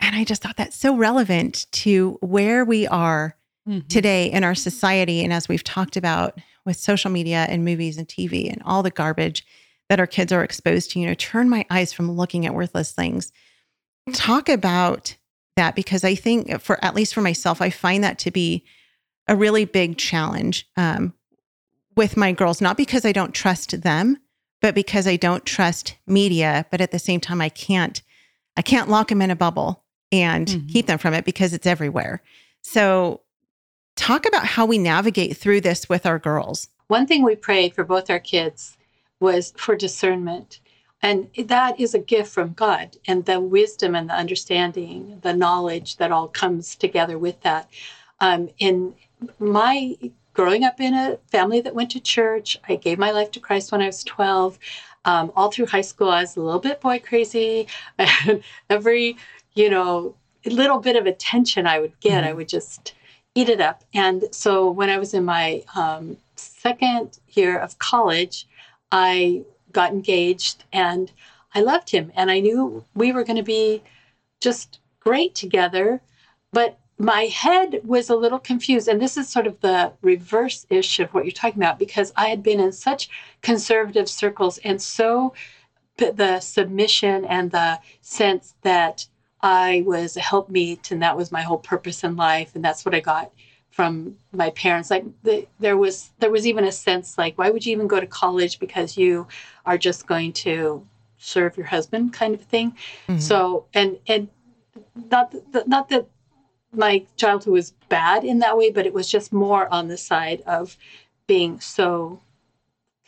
And 0.00 0.16
I 0.16 0.24
just 0.24 0.42
thought 0.42 0.56
that's 0.56 0.76
so 0.76 0.96
relevant 0.96 1.66
to 1.72 2.18
where 2.20 2.64
we 2.64 2.88
are 2.88 3.36
mm-hmm. 3.68 3.86
today 3.88 4.30
in 4.30 4.44
our 4.44 4.54
society. 4.54 5.22
And 5.22 5.32
as 5.32 5.48
we've 5.48 5.64
talked 5.64 5.96
about 5.96 6.38
with 6.64 6.76
social 6.76 7.10
media 7.10 7.46
and 7.48 7.64
movies 7.64 7.98
and 7.98 8.06
TV 8.06 8.50
and 8.50 8.62
all 8.64 8.82
the 8.82 8.90
garbage 8.90 9.44
that 9.88 10.00
our 10.00 10.06
kids 10.06 10.32
are 10.32 10.44
exposed 10.44 10.90
to, 10.90 11.00
you 11.00 11.06
know, 11.06 11.14
turn 11.14 11.48
my 11.48 11.66
eyes 11.70 11.92
from 11.92 12.10
looking 12.10 12.46
at 12.46 12.54
worthless 12.54 12.92
things. 12.92 13.32
Talk 14.12 14.48
about 14.48 15.16
that 15.56 15.74
because 15.74 16.04
I 16.04 16.14
think, 16.14 16.60
for 16.60 16.82
at 16.84 16.94
least 16.94 17.14
for 17.14 17.20
myself, 17.20 17.60
I 17.60 17.70
find 17.70 18.02
that 18.04 18.18
to 18.20 18.30
be 18.30 18.64
a 19.28 19.36
really 19.36 19.64
big 19.64 19.98
challenge 19.98 20.68
um, 20.76 21.14
with 21.96 22.16
my 22.16 22.32
girls, 22.32 22.60
not 22.60 22.76
because 22.76 23.04
I 23.04 23.12
don't 23.12 23.34
trust 23.34 23.82
them, 23.82 24.18
but 24.60 24.74
because 24.74 25.06
I 25.06 25.16
don't 25.16 25.44
trust 25.44 25.96
media. 26.06 26.66
But 26.70 26.80
at 26.80 26.90
the 26.90 26.98
same 26.98 27.20
time, 27.20 27.40
I 27.40 27.48
can't, 27.48 28.02
I 28.56 28.62
can't 28.62 28.88
lock 28.88 29.08
them 29.08 29.22
in 29.22 29.30
a 29.30 29.36
bubble 29.36 29.84
and 30.10 30.46
mm-hmm. 30.46 30.66
keep 30.68 30.86
them 30.86 30.98
from 30.98 31.14
it 31.14 31.24
because 31.24 31.52
it's 31.52 31.66
everywhere. 31.66 32.22
So, 32.62 33.21
talk 34.02 34.26
about 34.26 34.44
how 34.44 34.66
we 34.66 34.78
navigate 34.78 35.36
through 35.36 35.60
this 35.60 35.88
with 35.88 36.04
our 36.04 36.18
girls. 36.18 36.68
One 36.88 37.06
thing 37.06 37.22
we 37.22 37.36
prayed 37.36 37.72
for 37.72 37.84
both 37.84 38.10
our 38.10 38.18
kids 38.18 38.76
was 39.20 39.54
for 39.56 39.76
discernment. 39.76 40.58
And 41.02 41.28
that 41.38 41.78
is 41.78 41.94
a 41.94 42.00
gift 42.00 42.32
from 42.32 42.52
God, 42.52 42.96
and 43.06 43.24
the 43.24 43.40
wisdom 43.40 43.96
and 43.96 44.08
the 44.08 44.14
understanding, 44.14 45.18
the 45.22 45.32
knowledge 45.32 45.96
that 45.96 46.12
all 46.12 46.28
comes 46.28 46.76
together 46.76 47.18
with 47.18 47.40
that. 47.42 47.68
Um, 48.20 48.50
in 48.58 48.94
my 49.38 49.96
growing 50.32 50.64
up 50.64 50.80
in 50.80 50.94
a 50.94 51.18
family 51.28 51.60
that 51.60 51.74
went 51.74 51.90
to 51.92 52.00
church, 52.00 52.56
I 52.68 52.76
gave 52.76 52.98
my 52.98 53.10
life 53.10 53.30
to 53.32 53.40
Christ 53.40 53.70
when 53.70 53.82
I 53.82 53.86
was 53.86 54.04
12. 54.04 54.58
Um, 55.04 55.32
all 55.34 55.50
through 55.50 55.66
high 55.66 55.80
school, 55.80 56.08
I 56.08 56.22
was 56.22 56.36
a 56.36 56.40
little 56.40 56.60
bit 56.60 56.80
boy 56.80 57.00
crazy. 57.00 57.66
And 57.98 58.42
every, 58.70 59.16
you 59.54 59.70
know, 59.70 60.14
little 60.44 60.78
bit 60.78 60.96
of 60.96 61.06
attention 61.06 61.66
I 61.66 61.80
would 61.80 61.98
get, 62.00 62.22
mm-hmm. 62.22 62.30
I 62.30 62.32
would 62.32 62.48
just 62.48 62.94
eat 63.34 63.48
it 63.48 63.60
up. 63.60 63.84
And 63.94 64.24
so 64.30 64.70
when 64.70 64.90
I 64.90 64.98
was 64.98 65.14
in 65.14 65.24
my 65.24 65.64
um, 65.74 66.18
second 66.36 67.18
year 67.28 67.58
of 67.58 67.78
college, 67.78 68.46
I 68.90 69.44
got 69.72 69.92
engaged 69.92 70.64
and 70.72 71.10
I 71.54 71.60
loved 71.60 71.90
him 71.90 72.12
and 72.14 72.30
I 72.30 72.40
knew 72.40 72.84
we 72.94 73.12
were 73.12 73.24
going 73.24 73.36
to 73.36 73.42
be 73.42 73.82
just 74.40 74.80
great 75.00 75.34
together. 75.34 76.00
But 76.52 76.78
my 76.98 77.22
head 77.22 77.80
was 77.84 78.10
a 78.10 78.16
little 78.16 78.38
confused. 78.38 78.86
And 78.86 79.00
this 79.00 79.16
is 79.16 79.28
sort 79.28 79.46
of 79.46 79.60
the 79.60 79.92
reverse 80.02 80.66
ish 80.70 81.00
of 81.00 81.12
what 81.12 81.24
you're 81.24 81.32
talking 81.32 81.62
about 81.62 81.78
because 81.78 82.12
I 82.16 82.28
had 82.28 82.42
been 82.42 82.60
in 82.60 82.72
such 82.72 83.08
conservative 83.40 84.08
circles 84.08 84.58
and 84.58 84.80
so 84.80 85.34
the 85.96 86.40
submission 86.40 87.24
and 87.24 87.50
the 87.50 87.78
sense 88.00 88.54
that 88.62 89.06
I 89.42 89.82
was 89.84 90.16
a 90.16 90.20
helpmeet 90.20 90.90
and 90.90 91.02
that 91.02 91.16
was 91.16 91.32
my 91.32 91.42
whole 91.42 91.58
purpose 91.58 92.04
in 92.04 92.16
life. 92.16 92.54
And 92.54 92.64
that's 92.64 92.84
what 92.84 92.94
I 92.94 93.00
got 93.00 93.32
from 93.72 94.14
my 94.32 94.50
parents 94.50 94.90
like 94.90 95.04
the, 95.22 95.46
there 95.58 95.78
was 95.78 96.10
there 96.18 96.30
was 96.30 96.46
even 96.46 96.64
a 96.64 96.72
sense 96.72 97.16
like 97.16 97.36
why 97.38 97.48
would 97.48 97.64
you 97.64 97.72
even 97.72 97.88
go 97.88 97.98
to 97.98 98.06
college 98.06 98.58
because 98.58 98.98
you 98.98 99.26
are 99.64 99.78
just 99.78 100.06
going 100.06 100.30
to 100.32 100.86
serve 101.16 101.56
your 101.56 101.66
husband 101.66 102.12
kind 102.12 102.34
of 102.34 102.42
thing 102.42 102.70
mm-hmm. 103.08 103.18
so 103.18 103.64
and 103.72 103.98
and 104.06 104.28
not 105.10 105.34
that, 105.52 105.66
not 105.66 105.88
that 105.88 106.06
my 106.72 107.04
childhood 107.16 107.52
was 107.52 107.70
bad 107.88 108.24
in 108.24 108.40
that 108.40 108.56
way 108.56 108.70
but 108.70 108.84
it 108.84 108.92
was 108.92 109.10
just 109.10 109.32
more 109.32 109.72
on 109.72 109.88
the 109.88 109.96
side 109.96 110.42
of 110.42 110.76
being 111.26 111.58
so 111.58 112.20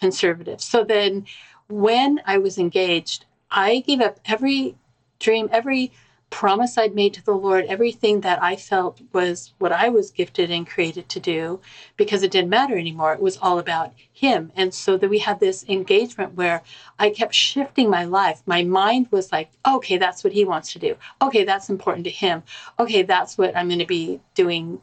conservative 0.01 0.63
so 0.63 0.83
then 0.83 1.27
when 1.69 2.21
i 2.25 2.39
was 2.39 2.57
engaged 2.57 3.27
i 3.51 3.81
gave 3.81 4.01
up 4.01 4.19
every 4.25 4.75
dream 5.19 5.47
every 5.53 5.93
promise 6.35 6.77
I'd 6.77 6.97
made 6.97 7.15
to 7.15 7.25
the 7.25 7.33
Lord, 7.33 7.65
everything 7.67 8.23
that 8.23 8.43
I 8.43 8.57
felt 8.57 9.01
was 9.13 9.55
what 9.59 9.71
I 9.71 9.89
was 9.89 10.11
gifted 10.11 10.51
and 10.51 10.67
created 10.67 11.09
to 11.11 11.21
do, 11.21 11.61
because 11.97 12.25
it 12.25 12.33
didn't 12.33 12.51
matter 12.51 12.77
anymore. 12.77 13.13
It 13.13 13.21
was 13.21 13.39
all 13.41 13.61
about 13.61 13.93
Him. 14.13 14.51
And 14.57 14.75
so 14.75 14.97
that 14.97 15.09
we 15.09 15.21
had 15.21 15.39
this 15.39 15.65
engagement 15.69 16.35
where 16.35 16.63
I 16.99 17.11
kept 17.11 17.35
shifting 17.35 17.89
my 17.89 18.05
life. 18.05 18.43
My 18.47 18.65
mind 18.65 19.07
was 19.13 19.31
like, 19.31 19.53
okay, 19.65 19.97
that's 19.97 20.25
what 20.25 20.33
He 20.33 20.45
wants 20.45 20.73
to 20.73 20.81
do. 20.81 20.97
Okay, 21.23 21.45
that's 21.45 21.71
important 21.71 22.03
to 22.07 22.11
Him. 22.11 22.43
Okay, 22.81 23.03
that's 23.05 23.39
what 23.39 23.57
I'm 23.57 23.69
going 23.69 23.79
to 23.79 23.87
be 23.87 24.21
doing, 24.35 24.81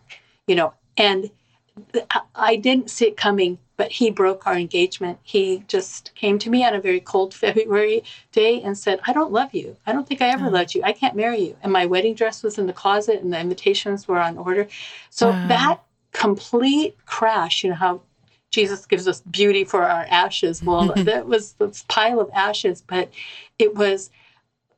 you 0.47 0.55
know. 0.55 0.73
And 0.95 1.31
I 2.33 2.55
didn't 2.55 2.89
see 2.89 3.07
it 3.07 3.17
coming 3.17 3.57
but 3.81 3.91
he 3.91 4.11
broke 4.11 4.45
our 4.45 4.53
engagement. 4.53 5.17
He 5.23 5.63
just 5.67 6.13
came 6.13 6.37
to 6.37 6.51
me 6.51 6.63
on 6.63 6.75
a 6.75 6.79
very 6.79 6.99
cold 6.99 7.33
February 7.45 8.03
day 8.31 8.61
and 8.61 8.77
said, 8.77 8.99
I 9.07 9.11
don't 9.11 9.31
love 9.31 9.55
you. 9.55 9.75
I 9.87 9.91
don't 9.91 10.07
think 10.07 10.21
I 10.21 10.27
ever 10.27 10.45
oh. 10.45 10.49
loved 10.49 10.75
you. 10.75 10.83
I 10.83 10.91
can't 10.91 11.15
marry 11.15 11.39
you. 11.39 11.57
And 11.63 11.73
my 11.73 11.87
wedding 11.87 12.13
dress 12.13 12.43
was 12.43 12.59
in 12.59 12.67
the 12.67 12.73
closet 12.73 13.23
and 13.23 13.33
the 13.33 13.39
invitations 13.39 14.07
were 14.07 14.19
on 14.19 14.37
order. 14.37 14.67
So 15.09 15.31
that 15.31 15.81
complete 16.11 16.95
crash, 17.07 17.63
you 17.63 17.71
know, 17.71 17.75
how 17.75 18.01
Jesus 18.51 18.85
gives 18.85 19.07
us 19.07 19.21
beauty 19.21 19.63
for 19.63 19.81
our 19.81 20.05
ashes. 20.11 20.61
Well, 20.61 20.93
that 20.95 21.25
was 21.25 21.53
this 21.53 21.83
pile 21.87 22.19
of 22.19 22.29
ashes, 22.35 22.83
but 22.85 23.09
it 23.57 23.73
was 23.73 24.11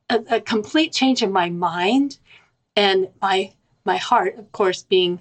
a, 0.10 0.24
a 0.30 0.40
complete 0.40 0.94
change 0.94 1.22
in 1.22 1.34
my 1.34 1.50
mind 1.50 2.20
and 2.78 3.10
my 3.22 3.52
my 3.84 3.98
heart, 3.98 4.38
of 4.38 4.50
course, 4.54 4.84
being 4.84 5.20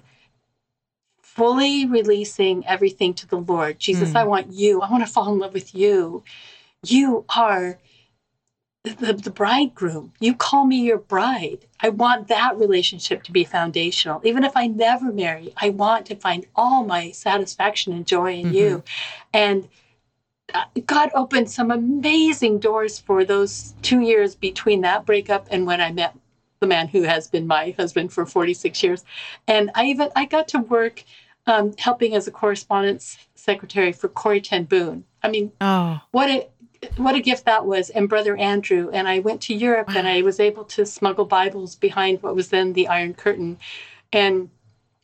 fully 1.35 1.87
releasing 1.87 2.65
everything 2.67 3.13
to 3.15 3.27
the 3.27 3.37
Lord. 3.37 3.79
Jesus, 3.79 4.11
mm. 4.11 4.15
I 4.15 4.23
want 4.23 4.53
you. 4.53 4.81
I 4.81 4.91
want 4.91 5.05
to 5.05 5.11
fall 5.11 5.33
in 5.33 5.39
love 5.39 5.53
with 5.53 5.73
you. 5.73 6.23
You 6.85 7.25
are 7.35 7.79
the, 8.83 9.13
the 9.13 9.31
bridegroom. 9.31 10.13
You 10.19 10.35
call 10.35 10.65
me 10.65 10.81
your 10.81 10.99
bride. 10.99 11.65
I 11.79 11.89
want 11.89 12.27
that 12.27 12.57
relationship 12.57 13.23
to 13.23 13.31
be 13.31 13.43
foundational. 13.45 14.21
Even 14.23 14.43
if 14.43 14.55
I 14.55 14.67
never 14.67 15.11
marry, 15.11 15.53
I 15.57 15.69
want 15.69 16.05
to 16.07 16.15
find 16.15 16.45
all 16.55 16.83
my 16.83 17.11
satisfaction 17.11 17.93
and 17.93 18.05
joy 18.05 18.33
in 18.33 18.47
mm-hmm. 18.47 18.55
you. 18.55 18.83
And 19.33 19.69
uh, 20.53 20.65
God 20.85 21.09
opened 21.15 21.49
some 21.49 21.71
amazing 21.71 22.59
doors 22.59 22.99
for 22.99 23.25
those 23.25 23.73
two 23.81 24.01
years 24.01 24.35
between 24.35 24.81
that 24.81 25.05
breakup 25.05 25.47
and 25.49 25.65
when 25.65 25.81
I 25.81 25.91
met 25.91 26.15
the 26.59 26.67
man 26.67 26.87
who 26.87 27.01
has 27.01 27.27
been 27.27 27.47
my 27.47 27.71
husband 27.71 28.13
for 28.13 28.25
46 28.25 28.83
years. 28.83 29.03
And 29.47 29.71
I 29.75 29.85
even 29.85 30.09
I 30.15 30.25
got 30.25 30.47
to 30.49 30.59
work 30.59 31.03
um, 31.47 31.73
helping 31.77 32.15
as 32.15 32.27
a 32.27 32.31
correspondence 32.31 33.17
secretary 33.35 33.91
for 33.91 34.07
Corrie 34.07 34.41
Ten 34.41 34.63
Boom. 34.63 35.05
I 35.21 35.29
mean, 35.29 35.51
oh. 35.61 36.01
what 36.11 36.29
a 36.29 36.47
what 36.97 37.15
a 37.15 37.21
gift 37.21 37.45
that 37.45 37.65
was 37.65 37.89
and 37.91 38.09
brother 38.09 38.35
andrew 38.35 38.89
and 38.91 39.07
i 39.07 39.17
went 39.19 39.39
to 39.39 39.53
europe 39.53 39.87
wow. 39.87 39.95
and 39.99 40.07
i 40.07 40.21
was 40.21 40.37
able 40.37 40.65
to 40.65 40.85
smuggle 40.85 41.23
bibles 41.23 41.75
behind 41.75 42.21
what 42.21 42.35
was 42.35 42.49
then 42.49 42.73
the 42.73 42.89
iron 42.89 43.13
curtain 43.13 43.57
and 44.11 44.49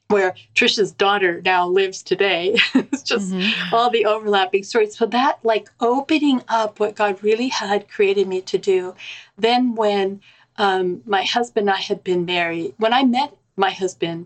where 0.09 0.35
tricia's 0.55 0.91
daughter 0.91 1.41
now 1.45 1.65
lives 1.65 2.03
today 2.03 2.57
it's 2.73 3.01
just 3.01 3.31
mm-hmm. 3.31 3.73
all 3.73 3.89
the 3.89 4.05
overlapping 4.05 4.61
stories 4.61 4.97
so 4.97 5.05
that 5.05 5.39
like 5.43 5.69
opening 5.79 6.41
up 6.49 6.81
what 6.81 6.95
god 6.95 7.21
really 7.23 7.47
had 7.47 7.87
created 7.87 8.27
me 8.27 8.41
to 8.41 8.57
do 8.57 8.93
then 9.37 9.73
when 9.73 10.19
um, 10.57 11.01
my 11.05 11.23
husband 11.23 11.69
and 11.69 11.77
i 11.77 11.79
had 11.79 12.03
been 12.03 12.25
married 12.25 12.73
when 12.77 12.93
i 12.93 13.03
met 13.03 13.33
my 13.55 13.71
husband 13.71 14.25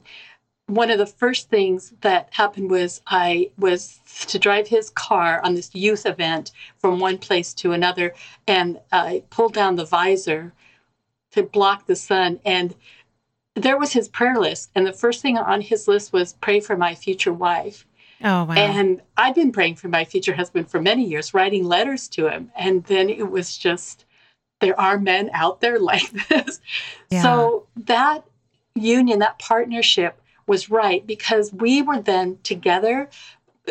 one 0.68 0.90
of 0.90 0.98
the 0.98 1.06
first 1.06 1.50
things 1.50 1.94
that 2.02 2.30
happened 2.32 2.72
was 2.72 3.02
I 3.08 3.52
was 3.58 4.00
to 4.28 4.40
drive 4.40 4.68
his 4.68 4.90
car 4.92 5.42
on 5.44 5.56
this 5.56 5.74
youth 5.76 6.06
event 6.06 6.52
from 6.78 7.00
one 7.00 7.18
place 7.18 7.54
to 7.56 7.74
another, 7.74 8.14
and 8.48 8.80
I 8.92 9.24
pulled 9.30 9.54
down 9.54 9.76
the 9.76 9.86
visor 9.86 10.54
to 11.32 11.44
block 11.44 11.86
the 11.86 11.96
sun. 11.96 12.40
And 12.46 12.76
there 13.56 13.78
was 13.78 13.92
his 13.92 14.08
prayer 14.08 14.40
list, 14.40 14.72
and 14.74 14.88
the 14.88 14.94
first 14.94 15.22
thing 15.22 15.38
on 15.38 15.62
his 15.62 15.88
list 15.88 16.14
was 16.14 16.34
pray 16.34 16.60
for 16.60 16.78
my 16.78 16.96
future 16.96 17.34
wife. 17.34 17.86
Oh, 18.24 18.46
wow. 18.46 18.54
And 18.54 19.02
I've 19.18 19.36
been 19.36 19.52
praying 19.52 19.76
for 19.76 19.90
my 19.90 20.06
future 20.06 20.34
husband 20.34 20.70
for 20.72 20.82
many 20.82 21.04
years, 21.04 21.34
writing 21.34 21.66
letters 21.66 22.08
to 22.10 22.28
him. 22.28 22.52
And 22.56 22.86
then 22.86 23.10
it 23.10 23.30
was 23.30 23.58
just, 23.58 24.06
there 24.62 24.80
are 24.80 24.98
men 24.98 25.30
out 25.34 25.60
there 25.60 25.78
like 25.92 26.10
this. 26.30 26.62
Yeah. 27.10 27.22
So 27.22 27.68
that 27.76 28.24
union, 28.76 29.20
that 29.20 29.40
partnership 29.40 30.22
was 30.48 30.70
right 30.70 31.06
because 31.06 31.54
we 31.54 31.82
were 31.82 32.02
then 32.02 32.38
together 32.44 33.10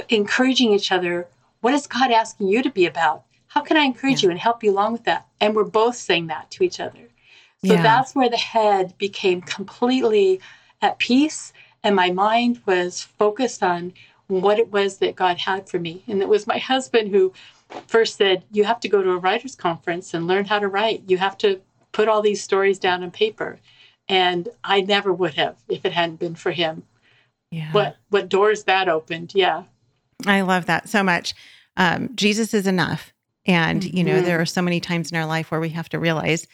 encouraging 0.08 0.72
each 0.72 0.90
other. 0.92 1.28
What 1.60 1.74
is 1.74 1.86
God 1.86 2.10
asking 2.10 2.48
you 2.48 2.62
to 2.62 2.70
be 2.70 2.86
about? 2.86 3.24
How 3.48 3.60
can 3.60 3.76
I 3.76 3.84
encourage 3.84 4.22
yeah. 4.22 4.28
you 4.28 4.30
and 4.30 4.40
help 4.40 4.62
you 4.62 4.70
along 4.70 4.92
with 4.92 5.04
that? 5.04 5.26
And 5.40 5.54
we're 5.54 5.64
both 5.64 5.96
saying 5.96 6.28
that 6.28 6.50
to 6.52 6.64
each 6.64 6.80
other. 6.80 7.08
So 7.64 7.74
yeah. 7.74 7.82
that's 7.82 8.14
where 8.14 8.30
the 8.30 8.36
head 8.36 8.96
became 8.98 9.40
completely 9.42 10.40
at 10.80 10.98
peace 10.98 11.52
and 11.82 11.96
my 11.96 12.10
mind 12.10 12.60
was 12.66 13.02
focused 13.02 13.62
on 13.62 13.92
what 14.28 14.58
it 14.58 14.70
was 14.70 14.98
that 14.98 15.16
God 15.16 15.38
had 15.38 15.68
for 15.68 15.78
me. 15.78 16.02
And 16.06 16.22
it 16.22 16.28
was 16.28 16.46
my 16.46 16.58
husband 16.58 17.10
who 17.10 17.32
first 17.86 18.16
said, 18.16 18.44
You 18.52 18.64
have 18.64 18.80
to 18.80 18.88
go 18.88 19.02
to 19.02 19.10
a 19.10 19.18
writer's 19.18 19.56
conference 19.56 20.14
and 20.14 20.26
learn 20.26 20.44
how 20.44 20.58
to 20.58 20.68
write. 20.68 21.02
You 21.06 21.18
have 21.18 21.36
to 21.38 21.60
put 21.92 22.08
all 22.08 22.22
these 22.22 22.42
stories 22.42 22.78
down 22.78 23.02
on 23.02 23.10
paper 23.10 23.58
and 24.12 24.48
I 24.62 24.82
never 24.82 25.10
would 25.10 25.34
have 25.34 25.56
if 25.68 25.86
it 25.86 25.92
hadn't 25.92 26.20
been 26.20 26.34
for 26.34 26.52
him. 26.52 26.82
Yeah. 27.50 27.72
What 27.72 27.96
what 28.10 28.28
doors 28.28 28.64
that 28.64 28.88
opened? 28.88 29.32
Yeah. 29.34 29.64
I 30.26 30.42
love 30.42 30.66
that 30.66 30.88
so 30.88 31.02
much. 31.02 31.34
Um, 31.78 32.10
Jesus 32.14 32.52
is 32.52 32.66
enough, 32.66 33.14
and 33.46 33.82
mm-hmm. 33.82 33.96
you 33.96 34.04
know 34.04 34.20
there 34.20 34.36
mm-hmm. 34.36 34.42
are 34.42 34.46
so 34.46 34.60
many 34.60 34.80
times 34.80 35.10
in 35.10 35.16
our 35.16 35.24
life 35.24 35.50
where 35.50 35.60
we 35.60 35.70
have 35.70 35.88
to 35.90 35.98
realize 35.98 36.46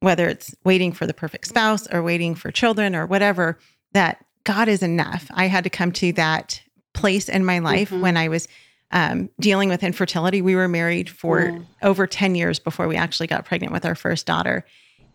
whether 0.00 0.28
it's 0.28 0.54
waiting 0.64 0.92
for 0.92 1.06
the 1.06 1.14
perfect 1.14 1.48
spouse 1.48 1.88
or 1.92 2.00
waiting 2.02 2.36
for 2.36 2.52
children 2.52 2.94
or 2.94 3.06
whatever 3.06 3.58
that 3.92 4.24
God 4.44 4.68
is 4.68 4.82
enough. 4.82 5.26
I 5.34 5.46
had 5.46 5.64
to 5.64 5.70
come 5.70 5.90
to 5.92 6.12
that 6.12 6.62
place 6.92 7.28
in 7.28 7.44
my 7.44 7.58
life 7.58 7.90
mm-hmm. 7.90 8.02
when 8.02 8.16
I 8.16 8.28
was 8.28 8.46
um, 8.92 9.30
dealing 9.40 9.68
with 9.68 9.82
infertility. 9.82 10.42
We 10.42 10.54
were 10.54 10.68
married 10.68 11.08
for 11.10 11.40
mm. 11.40 11.66
over 11.82 12.06
10 12.06 12.34
years 12.34 12.58
before 12.58 12.86
we 12.86 12.96
actually 12.96 13.26
got 13.26 13.44
pregnant 13.44 13.72
with 13.72 13.84
our 13.84 13.94
first 13.94 14.26
daughter. 14.26 14.64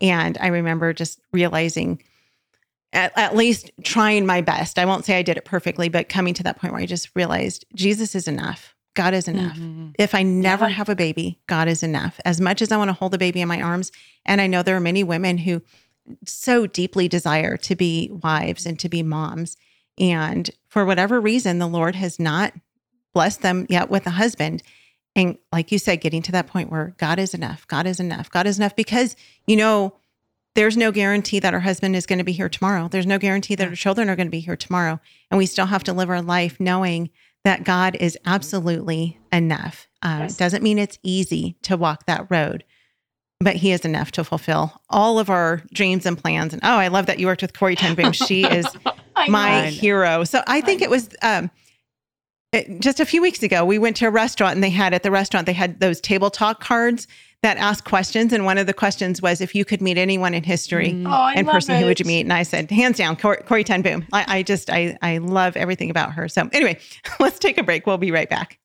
And 0.01 0.37
I 0.39 0.47
remember 0.47 0.93
just 0.93 1.19
realizing, 1.31 2.01
at, 2.93 3.11
at, 3.17 3.35
least 3.35 3.71
trying 3.83 4.25
my 4.25 4.41
best. 4.41 4.79
I 4.79 4.85
won't 4.85 5.05
say 5.05 5.17
I 5.17 5.21
did 5.21 5.37
it 5.37 5.45
perfectly, 5.45 5.89
but 5.89 6.09
coming 6.09 6.33
to 6.35 6.43
that 6.43 6.59
point 6.59 6.73
where 6.73 6.81
I 6.81 6.85
just 6.85 7.09
realized 7.15 7.65
Jesus 7.75 8.15
is 8.15 8.27
enough. 8.27 8.75
God 8.95 9.13
is 9.13 9.27
enough. 9.27 9.55
Mm-hmm. 9.55 9.91
If 9.99 10.15
I 10.15 10.23
never 10.23 10.67
yeah. 10.67 10.75
have 10.75 10.89
a 10.89 10.95
baby, 10.95 11.39
God 11.47 11.67
is 11.67 11.83
enough. 11.83 12.19
As 12.25 12.41
much 12.41 12.61
as 12.61 12.71
I 12.71 12.77
want 12.77 12.89
to 12.89 12.93
hold 12.93 13.13
the 13.13 13.17
baby 13.17 13.41
in 13.41 13.47
my 13.47 13.61
arms, 13.61 13.91
and 14.25 14.41
I 14.41 14.47
know 14.47 14.63
there 14.63 14.75
are 14.75 14.81
many 14.81 15.03
women 15.03 15.37
who 15.37 15.61
so 16.25 16.65
deeply 16.65 17.07
desire 17.07 17.55
to 17.57 17.75
be 17.75 18.09
wives 18.11 18.65
and 18.65 18.79
to 18.79 18.89
be 18.89 19.03
moms. 19.03 19.57
And 19.97 20.49
for 20.67 20.85
whatever 20.85 21.21
reason, 21.21 21.59
the 21.59 21.67
Lord 21.67 21.95
has 21.95 22.19
not 22.19 22.53
blessed 23.13 23.41
them 23.41 23.65
yet 23.69 23.89
with 23.89 24.07
a 24.07 24.11
husband. 24.11 24.63
And 25.15 25.37
like 25.51 25.71
you 25.71 25.79
said, 25.79 26.01
getting 26.01 26.21
to 26.23 26.31
that 26.33 26.47
point 26.47 26.71
where 26.71 26.93
God 26.97 27.19
is 27.19 27.33
enough, 27.33 27.67
God 27.67 27.85
is 27.87 27.99
enough, 27.99 28.29
God 28.29 28.47
is 28.47 28.57
enough, 28.57 28.75
because, 28.75 29.15
you 29.47 29.55
know, 29.55 29.95
there's 30.55 30.77
no 30.77 30.91
guarantee 30.91 31.39
that 31.39 31.53
our 31.53 31.59
husband 31.59 31.95
is 31.95 32.05
going 32.05 32.19
to 32.19 32.25
be 32.25 32.31
here 32.31 32.49
tomorrow. 32.49 32.87
There's 32.87 33.05
no 33.05 33.17
guarantee 33.17 33.55
that 33.55 33.67
our 33.67 33.75
children 33.75 34.09
are 34.09 34.15
going 34.15 34.27
to 34.27 34.31
be 34.31 34.39
here 34.39 34.55
tomorrow. 34.55 34.99
And 35.29 35.37
we 35.37 35.45
still 35.45 35.67
have 35.67 35.83
to 35.85 35.93
live 35.93 36.09
our 36.09 36.21
life 36.21 36.59
knowing 36.59 37.09
that 37.43 37.63
God 37.63 37.95
is 37.99 38.17
absolutely 38.25 39.19
enough. 39.31 39.87
Um, 40.01 40.21
yes. 40.21 40.37
Doesn't 40.37 40.63
mean 40.63 40.77
it's 40.77 40.99
easy 41.03 41.55
to 41.63 41.77
walk 41.77 42.05
that 42.05 42.27
road, 42.29 42.63
but 43.39 43.55
He 43.55 43.71
is 43.71 43.85
enough 43.85 44.11
to 44.13 44.23
fulfill 44.23 44.81
all 44.89 45.19
of 45.19 45.29
our 45.29 45.63
dreams 45.73 46.05
and 46.05 46.17
plans. 46.17 46.53
And 46.53 46.61
oh, 46.63 46.77
I 46.77 46.89
love 46.89 47.05
that 47.05 47.19
you 47.19 47.27
worked 47.27 47.41
with 47.41 47.57
Corrie 47.57 47.75
Ten 47.75 47.95
Boom. 47.95 48.11
She 48.11 48.43
is 48.43 48.65
my 49.27 49.67
hero. 49.67 50.23
So 50.23 50.41
I 50.47 50.61
think 50.61 50.81
I 50.81 50.85
it 50.85 50.89
was 50.89 51.09
um, 51.21 51.49
it, 52.51 52.79
just 52.79 52.99
a 52.99 53.05
few 53.05 53.21
weeks 53.21 53.43
ago, 53.43 53.63
we 53.63 53.77
went 53.77 53.95
to 53.97 54.07
a 54.07 54.09
restaurant 54.09 54.55
and 54.55 54.63
they 54.63 54.69
had 54.69 54.93
at 54.93 55.03
the 55.03 55.11
restaurant, 55.11 55.45
they 55.45 55.53
had 55.53 55.79
those 55.79 56.01
table 56.01 56.29
talk 56.29 56.63
cards 56.63 57.07
that 57.41 57.57
ask 57.57 57.85
questions. 57.85 58.33
And 58.33 58.43
one 58.43 58.57
of 58.57 58.67
the 58.67 58.73
questions 58.73 59.21
was 59.21 59.39
if 59.39 59.53
you 59.53 59.63
could 59.63 59.81
meet 59.81 59.97
anyone 59.97 60.33
in 60.33 60.43
history 60.43 60.89
mm. 60.89 61.05
oh, 61.07 61.31
and 61.35 61.47
person, 61.47 61.75
it. 61.75 61.79
who 61.79 61.85
would 61.85 61.99
you 61.99 62.05
meet? 62.05 62.21
And 62.21 62.33
I 62.33 62.43
said, 62.43 62.69
hands 62.71 62.97
down, 62.97 63.15
Cor- 63.15 63.43
Corrie 63.45 63.63
Ten 63.63 63.81
Boom. 63.81 64.05
I, 64.11 64.39
I 64.39 64.43
just, 64.43 64.69
I, 64.69 64.97
I 65.01 65.19
love 65.19 65.55
everything 65.55 65.89
about 65.89 66.13
her. 66.13 66.27
So 66.27 66.49
anyway, 66.51 66.79
let's 67.19 67.39
take 67.39 67.57
a 67.57 67.63
break. 67.63 67.85
We'll 67.85 67.97
be 67.97 68.11
right 68.11 68.29
back. 68.29 68.57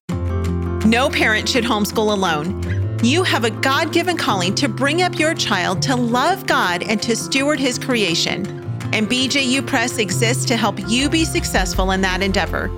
No 0.86 1.08
parent 1.10 1.48
should 1.48 1.64
homeschool 1.64 2.12
alone. 2.12 2.98
You 3.02 3.22
have 3.22 3.44
a 3.44 3.50
God 3.50 3.92
given 3.92 4.16
calling 4.16 4.54
to 4.56 4.68
bring 4.68 5.02
up 5.02 5.18
your 5.18 5.34
child 5.34 5.82
to 5.82 5.94
love 5.94 6.46
God 6.46 6.82
and 6.82 7.02
to 7.02 7.14
steward 7.14 7.60
his 7.60 7.78
creation. 7.78 8.46
And 8.94 9.08
BJU 9.08 9.66
Press 9.66 9.98
exists 9.98 10.46
to 10.46 10.56
help 10.56 10.78
you 10.88 11.10
be 11.10 11.24
successful 11.24 11.90
in 11.90 12.00
that 12.00 12.22
endeavor. 12.22 12.70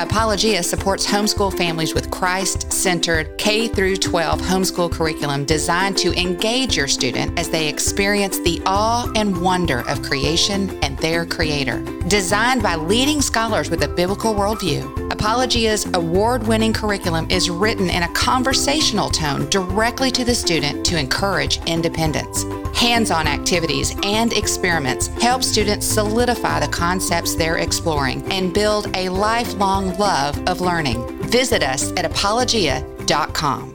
Apologia 0.00 0.62
supports 0.62 1.06
homeschool 1.06 1.56
families 1.56 1.92
with 1.92 2.10
Christ-centered 2.10 3.36
K 3.36 3.68
through 3.68 3.96
12 3.96 4.40
homeschool 4.40 4.90
curriculum 4.90 5.44
designed 5.44 5.98
to 5.98 6.18
engage 6.18 6.76
your 6.76 6.88
student 6.88 7.38
as 7.38 7.50
they 7.50 7.68
experience 7.68 8.38
the 8.40 8.62
awe 8.64 9.10
and 9.16 9.38
wonder 9.40 9.86
of 9.88 10.02
creation 10.02 10.70
and 10.82 10.96
their 10.98 11.26
creator. 11.26 11.82
Designed 12.08 12.62
by 12.62 12.74
leading 12.74 13.20
scholars 13.20 13.68
with 13.68 13.82
a 13.82 13.88
biblical 13.88 14.32
worldview, 14.34 15.12
Apologia's 15.12 15.84
award-winning 15.92 16.72
curriculum 16.72 17.26
is 17.30 17.50
written 17.50 17.90
in 17.90 18.02
a 18.02 18.12
conversational 18.14 19.10
tone 19.10 19.46
directly 19.50 20.10
to 20.12 20.24
the 20.24 20.34
student 20.34 20.86
to 20.86 20.98
encourage 20.98 21.62
independence. 21.66 22.44
Hands 22.74 23.10
on 23.10 23.26
activities 23.26 23.94
and 24.04 24.32
experiments 24.32 25.08
help 25.20 25.44
students 25.44 25.84
solidify 25.84 26.60
the 26.60 26.68
concepts 26.68 27.34
they're 27.34 27.58
exploring 27.58 28.22
and 28.32 28.54
build 28.54 28.86
a 28.96 29.10
lifelong 29.10 29.94
love 29.98 30.38
of 30.48 30.62
learning. 30.62 31.06
Visit 31.24 31.62
us 31.62 31.92
at 31.92 32.06
apologia.com. 32.06 33.74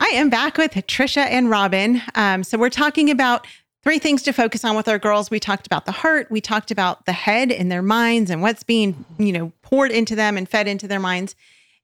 I 0.00 0.06
am 0.08 0.30
back 0.30 0.56
with 0.56 0.72
Tricia 0.72 1.26
and 1.26 1.50
Robin. 1.50 2.00
Um, 2.14 2.42
so, 2.42 2.56
we're 2.56 2.70
talking 2.70 3.10
about 3.10 3.46
three 3.86 4.00
things 4.00 4.20
to 4.20 4.32
focus 4.32 4.64
on 4.64 4.74
with 4.74 4.88
our 4.88 4.98
girls. 4.98 5.30
We 5.30 5.38
talked 5.38 5.64
about 5.64 5.86
the 5.86 5.92
heart, 5.92 6.28
we 6.28 6.40
talked 6.40 6.72
about 6.72 7.06
the 7.06 7.12
head 7.12 7.52
and 7.52 7.70
their 7.70 7.82
minds 7.82 8.32
and 8.32 8.42
what's 8.42 8.64
being, 8.64 9.04
you 9.16 9.32
know, 9.32 9.52
poured 9.62 9.92
into 9.92 10.16
them 10.16 10.36
and 10.36 10.48
fed 10.48 10.66
into 10.66 10.88
their 10.88 10.98
minds. 10.98 11.36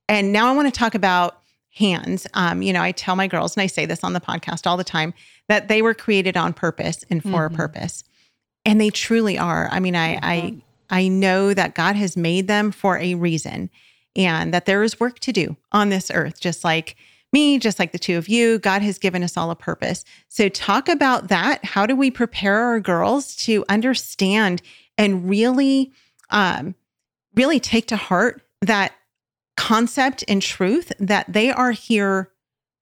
And 0.09 0.33
now 0.33 0.49
I 0.49 0.51
want 0.53 0.67
to 0.67 0.77
talk 0.77 0.95
about 0.95 1.37
hands. 1.73 2.27
Um, 2.33 2.61
you 2.61 2.73
know, 2.73 2.81
I 2.81 2.91
tell 2.91 3.15
my 3.15 3.27
girls, 3.27 3.55
and 3.55 3.61
I 3.61 3.67
say 3.67 3.85
this 3.85 4.03
on 4.03 4.11
the 4.11 4.19
podcast 4.19 4.67
all 4.67 4.75
the 4.75 4.83
time, 4.83 5.13
that 5.47 5.69
they 5.69 5.81
were 5.81 5.93
created 5.93 6.35
on 6.35 6.51
purpose 6.51 7.05
and 7.09 7.23
for 7.23 7.29
mm-hmm. 7.29 7.53
a 7.53 7.57
purpose. 7.57 8.03
And 8.65 8.81
they 8.81 8.89
truly 8.89 9.37
are. 9.37 9.69
I 9.71 9.79
mean, 9.79 9.95
I 9.95 10.19
I 10.21 10.55
I 10.89 11.07
know 11.07 11.53
that 11.53 11.73
God 11.73 11.95
has 11.95 12.17
made 12.17 12.49
them 12.49 12.73
for 12.73 12.97
a 12.97 13.15
reason 13.15 13.69
and 14.13 14.53
that 14.53 14.65
there 14.65 14.83
is 14.83 14.99
work 14.99 15.19
to 15.19 15.31
do 15.31 15.55
on 15.71 15.87
this 15.87 16.11
earth, 16.13 16.41
just 16.41 16.65
like 16.65 16.97
me, 17.33 17.59
just 17.59 17.79
like 17.79 17.91
the 17.91 17.99
two 17.99 18.17
of 18.17 18.29
you. 18.29 18.59
God 18.59 18.81
has 18.81 18.97
given 18.97 19.23
us 19.23 19.35
all 19.35 19.51
a 19.51 19.55
purpose. 19.55 20.05
So, 20.29 20.49
talk 20.49 20.87
about 20.87 21.27
that. 21.27 21.65
How 21.65 21.85
do 21.85 21.95
we 21.95 22.11
prepare 22.11 22.59
our 22.59 22.79
girls 22.79 23.35
to 23.37 23.65
understand 23.67 24.61
and 24.97 25.27
really, 25.27 25.91
um, 26.29 26.75
really 27.35 27.59
take 27.59 27.87
to 27.87 27.97
heart 27.97 28.41
that 28.61 28.93
concept 29.57 30.23
and 30.27 30.41
truth 30.41 30.91
that 30.99 31.31
they 31.31 31.51
are 31.51 31.71
here 31.71 32.31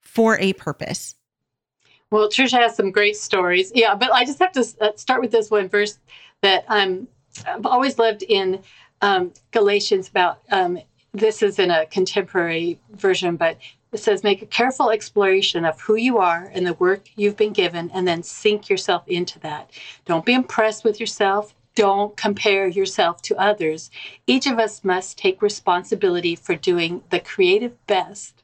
for 0.01 0.37
a 0.39 0.53
purpose? 0.53 1.15
Well, 2.11 2.27
Tricia 2.27 2.59
has 2.59 2.75
some 2.75 2.91
great 2.91 3.15
stories. 3.15 3.71
Yeah, 3.73 3.95
but 3.95 4.11
I 4.11 4.25
just 4.25 4.39
have 4.39 4.51
to 4.51 4.65
uh, 4.81 4.91
start 4.95 5.21
with 5.21 5.31
this 5.31 5.49
one 5.49 5.69
verse 5.69 5.97
that 6.41 6.65
um, 6.67 7.07
I've 7.47 7.65
always 7.65 7.97
loved 7.97 8.23
in 8.23 8.61
um, 9.01 9.31
Galatians 9.51 10.09
about. 10.09 10.41
Um, 10.51 10.79
this 11.13 11.41
is 11.41 11.59
in 11.59 11.71
a 11.71 11.85
contemporary 11.87 12.79
version, 12.91 13.35
but 13.35 13.57
it 13.91 13.99
says, 13.99 14.23
make 14.23 14.41
a 14.41 14.45
careful 14.45 14.89
exploration 14.89 15.65
of 15.65 15.81
who 15.81 15.95
you 15.95 16.17
are 16.17 16.49
and 16.53 16.65
the 16.65 16.73
work 16.75 17.09
you've 17.15 17.35
been 17.35 17.53
given, 17.53 17.91
and 17.93 18.07
then 18.07 18.23
sink 18.23 18.69
yourself 18.69 19.07
into 19.07 19.39
that. 19.39 19.69
Don't 20.05 20.25
be 20.25 20.33
impressed 20.33 20.83
with 20.83 20.99
yourself. 20.99 21.53
Don't 21.75 22.15
compare 22.15 22.67
yourself 22.67 23.21
to 23.23 23.37
others. 23.37 23.91
Each 24.27 24.47
of 24.47 24.59
us 24.59 24.83
must 24.83 25.17
take 25.17 25.41
responsibility 25.41 26.35
for 26.35 26.55
doing 26.55 27.03
the 27.09 27.19
creative 27.19 27.85
best 27.87 28.41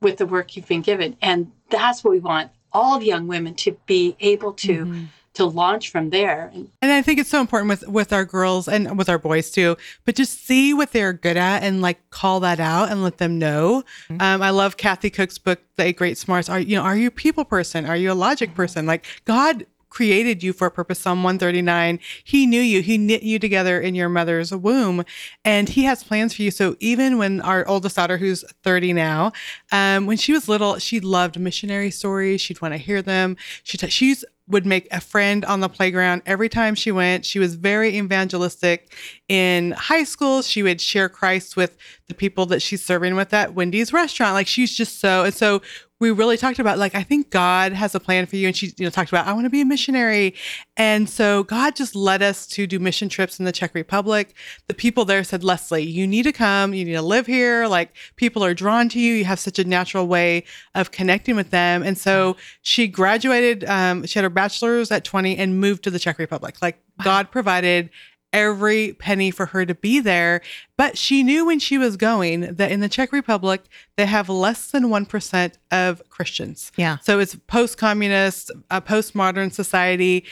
with 0.00 0.18
the 0.18 0.26
work 0.26 0.56
you've 0.56 0.68
been 0.68 0.82
given. 0.82 1.16
And 1.22 1.52
that's 1.70 2.04
what 2.04 2.12
we 2.12 2.20
want 2.20 2.50
all 2.72 3.02
young 3.02 3.26
women 3.26 3.54
to 3.54 3.72
be 3.86 4.16
able 4.20 4.52
to. 4.54 4.84
Mm-hmm 4.84 5.04
to 5.40 5.46
launch 5.46 5.90
from 5.90 6.10
there. 6.10 6.52
And 6.82 6.92
I 6.92 7.00
think 7.00 7.18
it's 7.18 7.30
so 7.30 7.40
important 7.40 7.70
with 7.70 7.88
with 7.88 8.12
our 8.12 8.26
girls 8.26 8.68
and 8.68 8.98
with 8.98 9.08
our 9.08 9.18
boys 9.18 9.50
too, 9.50 9.76
but 10.04 10.14
just 10.14 10.44
see 10.44 10.74
what 10.74 10.92
they're 10.92 11.14
good 11.14 11.38
at 11.38 11.62
and 11.62 11.80
like 11.80 12.10
call 12.10 12.40
that 12.40 12.60
out 12.60 12.90
and 12.90 13.02
let 13.02 13.16
them 13.16 13.38
know. 13.38 13.84
Mm-hmm. 14.08 14.20
Um, 14.20 14.42
I 14.42 14.50
love 14.50 14.76
Kathy 14.76 15.08
Koch's 15.08 15.38
book, 15.38 15.60
The 15.76 15.84
Eight 15.84 15.96
Great 15.96 16.18
Smarts. 16.18 16.50
Are 16.50 16.60
you 16.60 16.76
know, 16.76 16.82
are 16.82 16.96
you 16.96 17.08
a 17.08 17.10
people 17.10 17.44
person? 17.44 17.86
Are 17.86 17.96
you 17.96 18.12
a 18.12 18.14
logic 18.14 18.50
mm-hmm. 18.50 18.56
person? 18.56 18.86
Like 18.86 19.06
God 19.24 19.64
created 19.90 20.42
you 20.42 20.52
for 20.52 20.68
a 20.68 20.70
purpose. 20.70 21.00
Psalm 21.00 21.22
139. 21.22 21.98
He 22.24 22.46
knew 22.46 22.60
you. 22.60 22.80
He 22.80 22.96
knit 22.96 23.22
you 23.22 23.38
together 23.38 23.80
in 23.80 23.94
your 23.94 24.08
mother's 24.08 24.52
womb, 24.54 25.04
and 25.44 25.68
He 25.68 25.84
has 25.84 26.02
plans 26.02 26.34
for 26.34 26.42
you. 26.42 26.50
So 26.50 26.76
even 26.80 27.18
when 27.18 27.40
our 27.42 27.66
oldest 27.68 27.96
daughter, 27.96 28.16
who's 28.16 28.44
30 28.62 28.94
now, 28.94 29.32
um, 29.72 30.06
when 30.06 30.16
she 30.16 30.32
was 30.32 30.48
little, 30.48 30.78
she 30.78 31.00
loved 31.00 31.38
missionary 31.38 31.90
stories. 31.90 32.40
She'd 32.40 32.62
want 32.62 32.72
to 32.72 32.78
hear 32.78 33.02
them. 33.02 33.36
She 33.62 33.76
t- 33.76 33.90
she's 33.90 34.24
would 34.50 34.66
make 34.66 34.88
a 34.90 35.00
friend 35.00 35.44
on 35.44 35.60
the 35.60 35.68
playground 35.68 36.22
every 36.26 36.48
time 36.48 36.74
she 36.74 36.92
went. 36.92 37.24
She 37.24 37.38
was 37.38 37.54
very 37.54 37.96
evangelistic. 37.96 38.92
In 39.28 39.72
high 39.72 40.04
school, 40.04 40.42
she 40.42 40.62
would 40.62 40.80
share 40.80 41.08
Christ 41.08 41.56
with 41.56 41.76
the 42.08 42.14
people 42.14 42.46
that 42.46 42.60
she's 42.60 42.84
serving 42.84 43.14
with 43.14 43.32
at 43.32 43.54
Wendy's 43.54 43.92
restaurant. 43.92 44.34
Like 44.34 44.46
she's 44.48 44.76
just 44.76 45.00
so, 45.00 45.24
and 45.24 45.34
so 45.34 45.62
we 46.00 46.10
really 46.10 46.38
talked 46.38 46.58
about 46.58 46.78
like 46.78 46.94
I 46.94 47.02
think 47.02 47.30
God 47.30 47.74
has 47.74 47.94
a 47.94 48.00
plan 48.00 48.24
for 48.24 48.36
you 48.36 48.46
and 48.46 48.56
she 48.56 48.72
you 48.78 48.84
know 48.84 48.90
talked 48.90 49.10
about 49.10 49.26
I 49.26 49.34
want 49.34 49.44
to 49.44 49.50
be 49.50 49.60
a 49.60 49.66
missionary. 49.66 50.34
And 50.76 51.08
so 51.08 51.42
God 51.44 51.76
just 51.76 51.94
led 51.94 52.22
us 52.22 52.46
to 52.48 52.66
do 52.66 52.78
mission 52.78 53.10
trips 53.10 53.38
in 53.38 53.44
the 53.44 53.52
Czech 53.52 53.74
Republic. 53.74 54.34
The 54.66 54.74
people 54.74 55.04
there 55.04 55.22
said 55.22 55.44
Leslie 55.44 55.82
you 55.82 56.06
need 56.06 56.22
to 56.22 56.32
come. 56.32 56.72
You 56.72 56.86
need 56.86 56.94
to 56.94 57.02
live 57.02 57.26
here. 57.26 57.66
Like 57.66 57.94
people 58.16 58.42
are 58.42 58.54
drawn 58.54 58.88
to 58.88 58.98
you. 58.98 59.14
You 59.14 59.24
have 59.26 59.38
such 59.38 59.58
a 59.58 59.64
natural 59.64 60.08
way 60.08 60.44
of 60.74 60.90
connecting 60.90 61.36
with 61.36 61.50
them. 61.50 61.82
And 61.82 61.98
so 61.98 62.36
she 62.62 62.88
graduated 62.88 63.64
um, 63.64 64.06
she 64.06 64.18
had 64.18 64.24
her 64.24 64.30
bachelor's 64.30 64.90
at 64.90 65.04
20 65.04 65.36
and 65.36 65.60
moved 65.60 65.84
to 65.84 65.90
the 65.90 65.98
Czech 65.98 66.18
Republic. 66.18 66.56
Like 66.62 66.80
God 67.02 67.30
provided 67.30 67.90
every 68.32 68.92
penny 68.94 69.30
for 69.30 69.46
her 69.46 69.66
to 69.66 69.74
be 69.74 70.00
there. 70.00 70.40
But 70.76 70.96
she 70.96 71.22
knew 71.22 71.46
when 71.46 71.58
she 71.58 71.78
was 71.78 71.96
going 71.96 72.54
that 72.54 72.70
in 72.70 72.80
the 72.80 72.88
Czech 72.88 73.12
Republic, 73.12 73.62
they 73.96 74.06
have 74.06 74.28
less 74.28 74.70
than 74.70 74.84
1% 74.84 75.52
of 75.70 76.08
Christians. 76.08 76.72
Yeah. 76.76 76.98
So 76.98 77.18
it's 77.18 77.34
post 77.34 77.78
communist, 77.78 78.50
a 78.70 78.80
post-modern 78.80 79.50
society. 79.50 80.24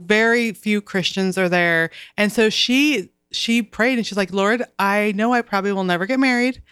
Very 0.00 0.52
few 0.52 0.80
Christians 0.80 1.38
are 1.38 1.48
there. 1.48 1.90
And 2.16 2.30
so 2.30 2.50
she 2.50 3.10
she 3.32 3.62
prayed 3.62 3.98
and 3.98 4.06
she's 4.06 4.16
like, 4.16 4.32
Lord, 4.32 4.64
I 4.78 5.12
know 5.12 5.32
I 5.32 5.42
probably 5.42 5.72
will 5.72 5.84
never 5.84 6.06
get 6.06 6.18
married 6.18 6.62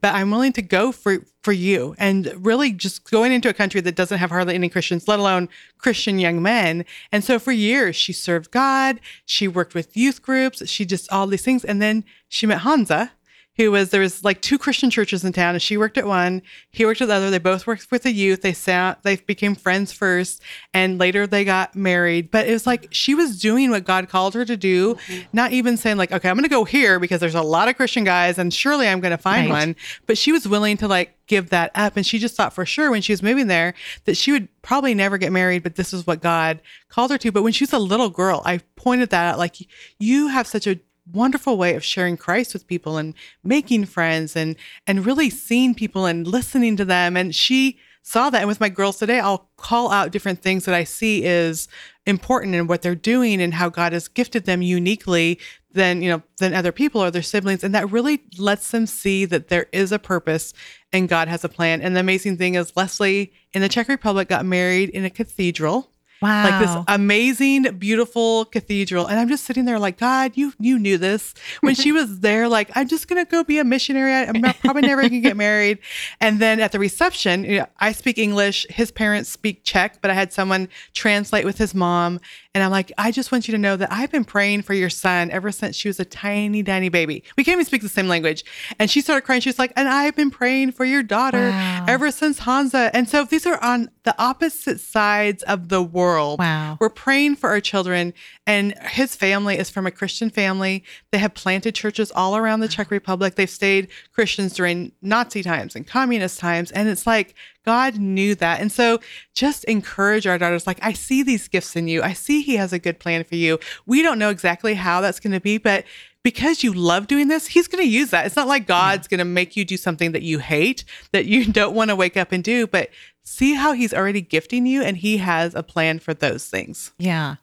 but 0.00 0.14
I'm 0.14 0.30
willing 0.30 0.52
to 0.54 0.62
go 0.62 0.92
for 0.92 1.18
for 1.42 1.52
you. 1.52 1.94
And 1.98 2.32
really 2.44 2.72
just 2.72 3.08
going 3.08 3.32
into 3.32 3.48
a 3.48 3.54
country 3.54 3.80
that 3.80 3.94
doesn't 3.94 4.18
have 4.18 4.30
hardly 4.30 4.54
any 4.54 4.68
Christians, 4.68 5.06
let 5.06 5.20
alone 5.20 5.48
Christian 5.78 6.18
young 6.18 6.42
men. 6.42 6.84
And 7.12 7.22
so 7.22 7.38
for 7.38 7.52
years 7.52 7.94
she 7.94 8.12
served 8.12 8.50
God, 8.50 9.00
she 9.24 9.46
worked 9.46 9.74
with 9.74 9.96
youth 9.96 10.22
groups, 10.22 10.68
she 10.68 10.84
just 10.84 11.10
all 11.12 11.26
these 11.26 11.42
things. 11.42 11.64
And 11.64 11.80
then 11.80 12.04
she 12.28 12.46
met 12.46 12.62
Hansa 12.62 13.12
who 13.56 13.70
was 13.70 13.90
there 13.90 14.00
was 14.00 14.22
like 14.22 14.42
two 14.42 14.58
Christian 14.58 14.90
churches 14.90 15.24
in 15.24 15.32
town, 15.32 15.54
and 15.54 15.62
she 15.62 15.76
worked 15.76 15.96
at 15.96 16.06
one, 16.06 16.42
he 16.70 16.84
worked 16.84 17.00
at 17.00 17.08
the 17.08 17.14
other. 17.14 17.30
They 17.30 17.38
both 17.38 17.66
worked 17.66 17.90
with 17.90 18.02
the 18.02 18.12
youth. 18.12 18.42
They 18.42 18.52
sat, 18.52 19.02
they 19.02 19.16
became 19.16 19.54
friends 19.54 19.92
first, 19.92 20.42
and 20.74 20.98
later 20.98 21.26
they 21.26 21.44
got 21.44 21.74
married. 21.74 22.30
But 22.30 22.46
it 22.48 22.52
was 22.52 22.66
like 22.66 22.88
she 22.90 23.14
was 23.14 23.40
doing 23.40 23.70
what 23.70 23.84
God 23.84 24.08
called 24.08 24.34
her 24.34 24.44
to 24.44 24.56
do, 24.56 24.94
mm-hmm. 24.94 25.22
not 25.32 25.52
even 25.52 25.76
saying 25.76 25.96
like, 25.96 26.12
okay, 26.12 26.28
I'm 26.28 26.36
going 26.36 26.44
to 26.44 26.48
go 26.48 26.64
here 26.64 26.98
because 26.98 27.20
there's 27.20 27.34
a 27.34 27.42
lot 27.42 27.68
of 27.68 27.76
Christian 27.76 28.04
guys, 28.04 28.38
and 28.38 28.52
surely 28.52 28.88
I'm 28.88 29.00
going 29.00 29.10
to 29.12 29.18
find 29.18 29.50
right. 29.50 29.66
one. 29.66 29.76
But 30.06 30.18
she 30.18 30.32
was 30.32 30.46
willing 30.46 30.76
to 30.78 30.88
like 30.88 31.16
give 31.26 31.50
that 31.50 31.70
up, 31.74 31.96
and 31.96 32.06
she 32.06 32.18
just 32.18 32.36
thought 32.36 32.52
for 32.52 32.66
sure 32.66 32.90
when 32.90 33.02
she 33.02 33.12
was 33.12 33.22
moving 33.22 33.46
there 33.46 33.74
that 34.04 34.16
she 34.16 34.32
would 34.32 34.48
probably 34.62 34.94
never 34.94 35.16
get 35.16 35.32
married, 35.32 35.62
but 35.62 35.76
this 35.76 35.92
is 35.92 36.06
what 36.06 36.20
God 36.20 36.60
called 36.88 37.10
her 37.10 37.18
to. 37.18 37.32
But 37.32 37.42
when 37.42 37.52
she 37.52 37.64
was 37.64 37.72
a 37.72 37.78
little 37.78 38.10
girl, 38.10 38.42
I 38.44 38.60
pointed 38.74 39.10
that 39.10 39.34
out 39.34 39.38
like, 39.38 39.56
you 39.98 40.28
have 40.28 40.46
such 40.46 40.66
a 40.66 40.80
wonderful 41.12 41.56
way 41.56 41.74
of 41.74 41.84
sharing 41.84 42.16
Christ 42.16 42.52
with 42.52 42.66
people 42.66 42.96
and 42.96 43.14
making 43.44 43.86
friends 43.86 44.36
and 44.36 44.56
and 44.86 45.06
really 45.06 45.30
seeing 45.30 45.74
people 45.74 46.06
and 46.06 46.26
listening 46.26 46.76
to 46.76 46.84
them. 46.84 47.16
And 47.16 47.34
she 47.34 47.78
saw 48.02 48.30
that. 48.30 48.40
And 48.40 48.48
with 48.48 48.60
my 48.60 48.68
girls 48.68 48.98
today 48.98 49.20
I'll 49.20 49.48
call 49.56 49.90
out 49.90 50.10
different 50.10 50.42
things 50.42 50.64
that 50.64 50.74
I 50.74 50.84
see 50.84 51.24
is 51.24 51.68
important 52.06 52.54
in 52.54 52.66
what 52.66 52.82
they're 52.82 52.94
doing 52.94 53.40
and 53.42 53.54
how 53.54 53.68
God 53.68 53.92
has 53.92 54.08
gifted 54.08 54.44
them 54.44 54.62
uniquely 54.62 55.38
than 55.72 56.02
you 56.02 56.10
know 56.10 56.22
than 56.38 56.54
other 56.54 56.72
people 56.72 57.02
or 57.02 57.10
their 57.10 57.22
siblings. 57.22 57.62
And 57.62 57.74
that 57.74 57.90
really 57.90 58.22
lets 58.38 58.70
them 58.70 58.86
see 58.86 59.24
that 59.26 59.48
there 59.48 59.66
is 59.72 59.92
a 59.92 59.98
purpose 59.98 60.52
and 60.92 61.08
God 61.08 61.28
has 61.28 61.44
a 61.44 61.48
plan. 61.48 61.82
And 61.82 61.94
the 61.94 62.00
amazing 62.00 62.36
thing 62.36 62.54
is 62.54 62.76
Leslie 62.76 63.32
in 63.52 63.62
the 63.62 63.68
Czech 63.68 63.88
Republic 63.88 64.28
got 64.28 64.44
married 64.44 64.88
in 64.90 65.04
a 65.04 65.10
cathedral 65.10 65.92
Wow. 66.22 66.44
Like 66.44 66.66
this 66.66 66.84
amazing, 66.88 67.62
beautiful 67.78 68.46
cathedral. 68.46 69.06
And 69.06 69.18
I'm 69.18 69.28
just 69.28 69.44
sitting 69.44 69.64
there 69.66 69.78
like, 69.78 69.98
God, 69.98 70.32
you 70.34 70.52
you 70.58 70.78
knew 70.78 70.96
this. 70.98 71.34
When 71.60 71.74
she 71.74 71.92
was 71.92 72.20
there, 72.20 72.48
like, 72.48 72.70
I'm 72.74 72.88
just 72.88 73.08
gonna 73.08 73.24
go 73.24 73.44
be 73.44 73.58
a 73.58 73.64
missionary. 73.64 74.12
I'm 74.14 74.40
not, 74.40 74.58
probably 74.60 74.82
never 74.82 75.02
gonna 75.02 75.20
get 75.20 75.36
married. 75.36 75.78
And 76.20 76.40
then 76.40 76.60
at 76.60 76.72
the 76.72 76.78
reception, 76.78 77.44
you 77.44 77.58
know, 77.58 77.66
I 77.78 77.92
speak 77.92 78.18
English, 78.18 78.66
his 78.70 78.90
parents 78.90 79.30
speak 79.30 79.64
Czech, 79.64 80.00
but 80.00 80.10
I 80.10 80.14
had 80.14 80.32
someone 80.32 80.68
translate 80.94 81.44
with 81.44 81.58
his 81.58 81.74
mom. 81.74 82.20
And 82.56 82.62
I'm 82.62 82.70
like, 82.70 82.90
I 82.96 83.10
just 83.10 83.32
want 83.32 83.46
you 83.46 83.52
to 83.52 83.58
know 83.58 83.76
that 83.76 83.92
I've 83.92 84.10
been 84.10 84.24
praying 84.24 84.62
for 84.62 84.72
your 84.72 84.88
son 84.88 85.30
ever 85.30 85.52
since 85.52 85.76
she 85.76 85.88
was 85.88 86.00
a 86.00 86.06
tiny, 86.06 86.62
tiny 86.62 86.88
baby. 86.88 87.22
We 87.36 87.44
can't 87.44 87.56
even 87.56 87.66
speak 87.66 87.82
the 87.82 87.90
same 87.90 88.08
language. 88.08 88.46
And 88.78 88.90
she 88.90 89.02
started 89.02 89.26
crying. 89.26 89.42
She's 89.42 89.58
like, 89.58 89.74
and 89.76 89.86
I've 89.86 90.16
been 90.16 90.30
praying 90.30 90.72
for 90.72 90.86
your 90.86 91.02
daughter 91.02 91.50
wow. 91.50 91.84
ever 91.86 92.10
since 92.10 92.38
Hansa. 92.38 92.90
And 92.94 93.10
so 93.10 93.24
these 93.24 93.44
are 93.44 93.62
on 93.62 93.90
the 94.04 94.14
opposite 94.18 94.80
sides 94.80 95.42
of 95.42 95.68
the 95.68 95.82
world. 95.82 96.38
Wow. 96.38 96.78
We're 96.80 96.88
praying 96.88 97.36
for 97.36 97.50
our 97.50 97.60
children. 97.60 98.14
And 98.46 98.72
his 98.88 99.14
family 99.14 99.58
is 99.58 99.68
from 99.68 99.86
a 99.86 99.90
Christian 99.90 100.30
family. 100.30 100.82
They 101.10 101.18
have 101.18 101.34
planted 101.34 101.74
churches 101.74 102.10
all 102.10 102.38
around 102.38 102.60
the 102.60 102.68
Czech 102.68 102.90
Republic. 102.90 103.34
They've 103.34 103.50
stayed 103.50 103.88
Christians 104.14 104.54
during 104.54 104.92
Nazi 105.02 105.42
times 105.42 105.76
and 105.76 105.86
communist 105.86 106.38
times. 106.38 106.72
And 106.72 106.88
it's 106.88 107.06
like, 107.06 107.34
God 107.66 107.96
knew 107.96 108.36
that. 108.36 108.60
And 108.60 108.70
so 108.70 109.00
just 109.34 109.64
encourage 109.64 110.26
our 110.26 110.38
daughters 110.38 110.66
like, 110.66 110.78
I 110.82 110.92
see 110.92 111.24
these 111.24 111.48
gifts 111.48 111.74
in 111.74 111.88
you. 111.88 112.00
I 112.00 112.12
see 112.12 112.40
He 112.40 112.56
has 112.56 112.72
a 112.72 112.78
good 112.78 113.00
plan 113.00 113.24
for 113.24 113.34
you. 113.34 113.58
We 113.86 114.02
don't 114.02 114.20
know 114.20 114.30
exactly 114.30 114.74
how 114.74 115.00
that's 115.00 115.18
going 115.18 115.32
to 115.32 115.40
be, 115.40 115.58
but 115.58 115.84
because 116.22 116.62
you 116.62 116.72
love 116.72 117.08
doing 117.08 117.26
this, 117.26 117.48
He's 117.48 117.66
going 117.66 117.82
to 117.82 117.90
use 117.90 118.10
that. 118.10 118.24
It's 118.24 118.36
not 118.36 118.46
like 118.46 118.68
God's 118.68 119.06
yeah. 119.06 119.16
going 119.16 119.26
to 119.26 119.32
make 119.32 119.56
you 119.56 119.64
do 119.64 119.76
something 119.76 120.12
that 120.12 120.22
you 120.22 120.38
hate, 120.38 120.84
that 121.12 121.26
you 121.26 121.44
don't 121.52 121.74
want 121.74 121.90
to 121.90 121.96
wake 121.96 122.16
up 122.16 122.30
and 122.30 122.42
do, 122.44 122.68
but 122.68 122.90
see 123.24 123.54
how 123.54 123.72
He's 123.72 123.92
already 123.92 124.20
gifting 124.20 124.64
you 124.64 124.82
and 124.82 124.96
He 124.96 125.16
has 125.16 125.54
a 125.54 125.64
plan 125.64 125.98
for 125.98 126.14
those 126.14 126.46
things. 126.46 126.92
Yeah. 126.98 127.36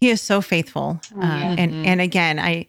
He 0.00 0.10
is 0.10 0.20
so 0.20 0.40
faithful. 0.40 1.00
Oh, 1.16 1.20
uh, 1.20 1.24
and, 1.24 1.72
mm-hmm. 1.72 1.86
and 1.86 2.00
again, 2.00 2.38
I, 2.38 2.68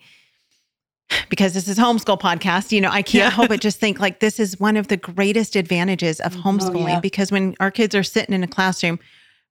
because 1.29 1.53
this 1.53 1.67
is 1.67 1.77
homeschool 1.77 2.19
podcast, 2.19 2.71
you 2.71 2.81
know, 2.81 2.89
I 2.89 3.01
can't 3.01 3.25
yeah. 3.25 3.29
help 3.29 3.49
but 3.49 3.61
just 3.61 3.79
think 3.79 3.99
like 3.99 4.19
this 4.19 4.39
is 4.39 4.59
one 4.59 4.77
of 4.77 4.87
the 4.87 4.97
greatest 4.97 5.55
advantages 5.55 6.19
of 6.19 6.33
homeschooling 6.33 6.83
oh, 6.83 6.87
yeah. 6.87 6.99
because 6.99 7.31
when 7.31 7.55
our 7.59 7.71
kids 7.71 7.95
are 7.95 8.03
sitting 8.03 8.33
in 8.33 8.43
a 8.43 8.47
classroom 8.47 8.99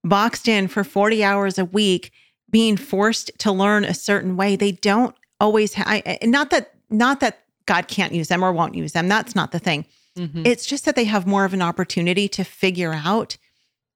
boxed 0.05 0.49
in 0.49 0.69
for 0.69 0.85
40 0.85 1.23
hours 1.25 1.59
a 1.59 1.65
week 1.65 2.13
being 2.51 2.77
forced 2.77 3.31
to 3.39 3.53
learn 3.53 3.85
a 3.85 3.95
certain 3.95 4.37
way, 4.37 4.57
they 4.57 4.73
don't 4.73 5.15
always 5.41 5.75
have 5.75 6.03
not 6.23 6.51
that 6.51 6.75
not 6.91 7.21
that 7.21 7.45
God 7.67 7.89
can't 7.89 8.13
use 8.13 8.29
them 8.29 8.43
or 8.43 8.53
won't 8.53 8.75
use 8.75 8.93
them. 8.93 9.09
That's 9.09 9.35
not 9.37 9.53
the 9.53 9.61
thing. 9.61 9.87
Mm-hmm. 10.19 10.43
It's 10.45 10.67
just 10.67 10.85
that 10.85 10.97
they 10.97 11.05
have 11.05 11.27
more 11.27 11.45
of 11.45 11.55
an 11.55 11.63
opportunity 11.63 12.29
to 12.29 12.45
figure 12.45 12.93
out 12.93 13.37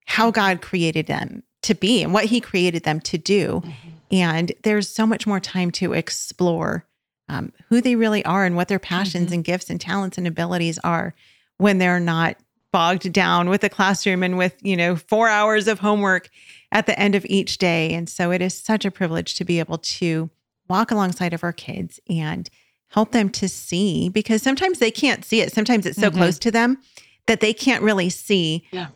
how 0.07 0.31
God 0.31 0.63
created 0.63 1.07
them 1.07 1.43
to 1.63 1.75
be 1.75 2.03
and 2.03 2.13
what 2.13 2.27
he 2.27 2.41
created 2.41 2.85
them 2.85 3.01
to 3.01 3.19
do. 3.19 3.63
Mm-hmm. 3.65 3.89
And 4.13 4.53
there's 4.63 4.89
so 4.89 5.07
much 5.07 5.27
more 5.27 5.41
time 5.41 5.71
to 5.73 5.93
explore 5.93 6.87
um, 7.29 7.53
who 7.69 7.81
they 7.81 7.97
really 7.97 8.25
are 8.25 8.45
and 8.45 8.57
what 8.57 8.69
their 8.69 8.79
passions 8.79 9.27
Mm-hmm. 9.27 9.35
and 9.35 9.45
gifts 9.45 9.71
and 9.71 9.81
talents 9.81 10.19
and 10.19 10.27
abilities 10.27 10.79
are 10.85 11.15
when 11.59 11.79
they're 11.79 12.01
not 12.01 12.37
bogged 12.73 13.11
down 13.13 13.49
with 13.49 13.61
the 13.61 13.69
classroom 13.71 14.23
and 14.23 14.37
with, 14.37 14.55
you 14.61 14.77
know, 14.77 14.97
four 14.97 15.29
hours 15.29 15.69
of 15.69 15.79
homework 15.79 16.29
at 16.73 16.87
the 16.87 16.99
end 16.99 17.15
of 17.15 17.25
each 17.29 17.59
day. 17.59 17.95
And 17.95 18.09
so 18.09 18.33
it 18.33 18.43
is 18.43 18.53
such 18.57 18.85
a 18.85 18.91
privilege 18.91 19.37
to 19.37 19.45
be 19.45 19.61
able 19.61 19.79
to 19.79 20.29
walk 20.69 20.91
alongside 20.91 21.33
of 21.33 21.45
our 21.45 21.53
kids 21.53 22.01
and 22.11 22.51
help 22.89 23.13
them 23.13 23.29
to 23.31 23.49
see 23.49 24.09
because 24.09 24.43
sometimes 24.43 24.79
they 24.81 24.91
can't 24.91 25.25
see 25.25 25.41
it. 25.41 25.53
Sometimes 25.53 25.87
it's 25.87 26.01
so 26.01 26.11
Mhm. 26.11 26.15
close 26.17 26.39
to 26.41 26.51
them 26.51 26.79
that 27.27 27.41
they 27.41 27.53
can't 27.53 27.83
really 27.83 28.11
see 28.11 28.65
Yeah. 28.73 28.89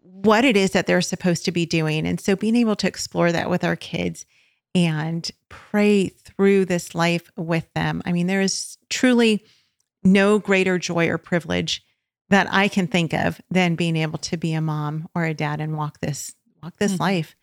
what 0.00 0.44
it 0.44 0.56
is 0.56 0.70
that 0.70 0.86
they're 0.86 1.00
supposed 1.02 1.44
to 1.44 1.52
be 1.52 1.66
doing. 1.66 2.06
And 2.06 2.20
so 2.20 2.36
being 2.36 2.56
able 2.56 2.76
to 2.76 2.86
explore 2.88 3.32
that 3.32 3.50
with 3.50 3.64
our 3.64 3.76
kids 3.76 4.24
and 4.74 5.30
pray 5.48 6.08
through 6.08 6.64
this 6.64 6.94
life 6.94 7.30
with 7.36 7.72
them. 7.74 8.02
I 8.04 8.12
mean, 8.12 8.26
there 8.26 8.40
is 8.40 8.76
truly 8.88 9.44
no 10.04 10.38
greater 10.38 10.78
joy 10.78 11.08
or 11.08 11.18
privilege 11.18 11.82
that 12.28 12.46
I 12.50 12.68
can 12.68 12.86
think 12.86 13.12
of 13.12 13.40
than 13.50 13.74
being 13.74 13.96
able 13.96 14.18
to 14.18 14.36
be 14.36 14.52
a 14.52 14.60
mom 14.60 15.08
or 15.14 15.24
a 15.24 15.34
dad 15.34 15.60
and 15.60 15.76
walk 15.76 15.98
this 16.00 16.34
walk 16.62 16.76
this 16.78 16.92
Mhm. 16.96 17.00
life 17.00 17.36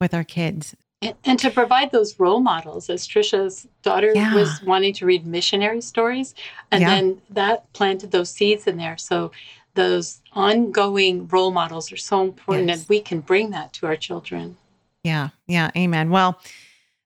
with 0.00 0.14
our 0.14 0.22
kids. 0.24 0.76
And, 1.02 1.14
and 1.24 1.38
to 1.40 1.50
provide 1.50 1.90
those 1.90 2.20
role 2.20 2.40
models, 2.40 2.88
as 2.88 3.06
Tricia's 3.06 3.66
daughter 3.82 4.12
Yeah. 4.14 4.32
was 4.34 4.62
wanting 4.62 4.94
to 4.94 5.06
read 5.06 5.26
missionary 5.26 5.80
stories, 5.80 6.34
and 6.70 6.80
Yeah. 6.82 6.88
then 6.94 7.22
that 7.30 7.72
planted 7.72 8.12
those 8.12 8.30
seeds 8.30 8.66
in 8.68 8.76
there. 8.76 8.96
So 8.96 9.32
those 9.74 10.20
ongoing 10.32 11.26
role 11.28 11.50
models 11.50 11.90
are 11.90 11.96
so 11.96 12.22
important, 12.22 12.68
Yes. 12.68 12.80
and 12.80 12.88
we 12.88 13.00
can 13.00 13.20
bring 13.20 13.50
that 13.50 13.72
to 13.74 13.86
our 13.86 13.96
children. 13.96 14.56
Yeah. 15.02 15.30
Yeah. 15.48 15.70
Amen. 15.76 16.10
Well, 16.10 16.38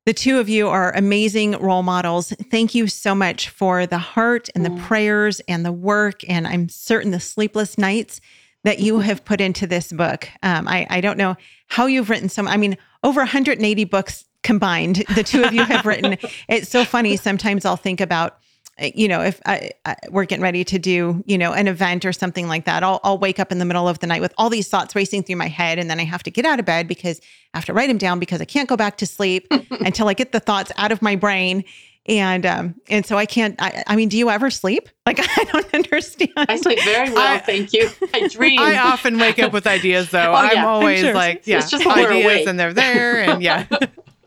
the 0.06 0.12
two 0.12 0.38
of 0.38 0.48
you 0.48 0.68
are 0.68 0.92
amazing 0.94 1.52
role 1.52 1.82
models. 1.82 2.30
Thank 2.50 2.74
you 2.74 2.86
so 2.86 3.14
much 3.14 3.48
for 3.48 3.86
the 3.86 3.98
heart 3.98 4.48
and 4.54 4.64
the 4.64 4.70
Mm. 4.70 4.82
prayers 4.86 5.40
and 5.48 5.64
the 5.64 5.72
work. 5.72 6.20
And 6.28 6.46
I'm 6.46 6.68
certain 6.68 7.10
the 7.10 7.20
sleepless 7.20 7.78
nights 7.78 8.20
that 8.64 8.80
you 8.80 9.00
have 9.00 9.24
put 9.24 9.40
into 9.40 9.66
this 9.66 9.92
book. 9.92 10.28
Um, 10.42 10.68
I, 10.68 10.86
I 10.90 11.00
don't 11.00 11.18
know 11.18 11.36
how 11.68 11.86
you've 11.86 12.10
written 12.10 12.28
some, 12.28 12.46
I 12.48 12.56
mean, 12.56 12.76
over 13.02 13.20
180 13.20 13.84
books 13.84 14.24
combined, 14.42 15.04
the 15.14 15.22
two 15.22 15.42
of 15.42 15.52
you 15.54 15.64
have 15.64 15.86
written. 15.86 16.16
It's 16.48 16.68
so 16.68 16.84
funny. 16.84 17.16
Sometimes 17.16 17.64
I'll 17.64 17.76
think 17.76 18.00
about, 18.00 18.38
you 18.82 19.06
know, 19.08 19.20
if 19.22 19.40
I, 19.46 19.70
I, 19.84 19.96
we're 20.10 20.24
getting 20.24 20.42
ready 20.42 20.64
to 20.64 20.78
do, 20.78 21.22
you 21.26 21.38
know, 21.38 21.52
an 21.52 21.68
event 21.68 22.04
or 22.04 22.12
something 22.12 22.48
like 22.48 22.64
that, 22.64 22.82
I'll, 22.82 23.00
I'll 23.04 23.18
wake 23.18 23.38
up 23.38 23.52
in 23.52 23.58
the 23.58 23.64
middle 23.64 23.86
of 23.88 24.00
the 24.00 24.06
night 24.06 24.20
with 24.20 24.34
all 24.36 24.50
these 24.50 24.68
thoughts 24.68 24.96
racing 24.96 25.22
through 25.22 25.36
my 25.36 25.46
head. 25.48 25.78
And 25.78 25.88
then 25.88 26.00
I 26.00 26.04
have 26.04 26.22
to 26.24 26.30
get 26.30 26.44
out 26.44 26.58
of 26.58 26.66
bed 26.66 26.88
because 26.88 27.20
I 27.54 27.58
have 27.58 27.64
to 27.66 27.72
write 27.72 27.86
them 27.88 27.98
down 27.98 28.18
because 28.18 28.40
I 28.40 28.44
can't 28.44 28.68
go 28.68 28.76
back 28.76 28.96
to 28.98 29.06
sleep 29.06 29.46
until 29.70 30.08
I 30.08 30.14
get 30.14 30.32
the 30.32 30.40
thoughts 30.40 30.72
out 30.76 30.90
of 30.90 31.02
my 31.02 31.14
brain. 31.16 31.64
And, 32.06 32.44
um, 32.44 32.74
and 32.90 33.06
so 33.06 33.16
I 33.16 33.24
can't, 33.26 33.54
I, 33.62 33.82
I 33.86 33.96
mean, 33.96 34.08
do 34.10 34.18
you 34.18 34.28
ever 34.30 34.50
sleep? 34.50 34.88
Like, 35.06 35.20
I 35.20 35.44
don't 35.52 35.74
understand. 35.74 36.30
I 36.36 36.56
sleep 36.56 36.80
very 36.82 37.10
well, 37.12 37.34
I- 37.34 37.38
thank 37.38 37.74
you. 37.74 37.90
I 38.14 38.26
dream. 38.32 38.58
I 38.58 38.78
often 38.78 39.18
wake 39.18 39.38
up 39.38 39.52
with 39.52 39.66
ideas 39.66 40.10
though. 40.10 40.30
Oh, 40.30 40.34
I'm 40.34 40.50
yeah, 40.54 40.62
I'm 40.62 40.66
always 40.68 41.00
sure. 41.00 41.12
like, 41.14 41.46
yeah, 41.46 41.58
It's 41.58 41.70
just 41.70 41.84
when 41.84 41.98
we're 41.98 42.10
ideas 42.10 42.24
awake. 42.24 42.46
and 42.48 42.58
they're 42.58 42.72
there 42.72 43.20
and 43.20 43.42
yeah. 43.42 43.66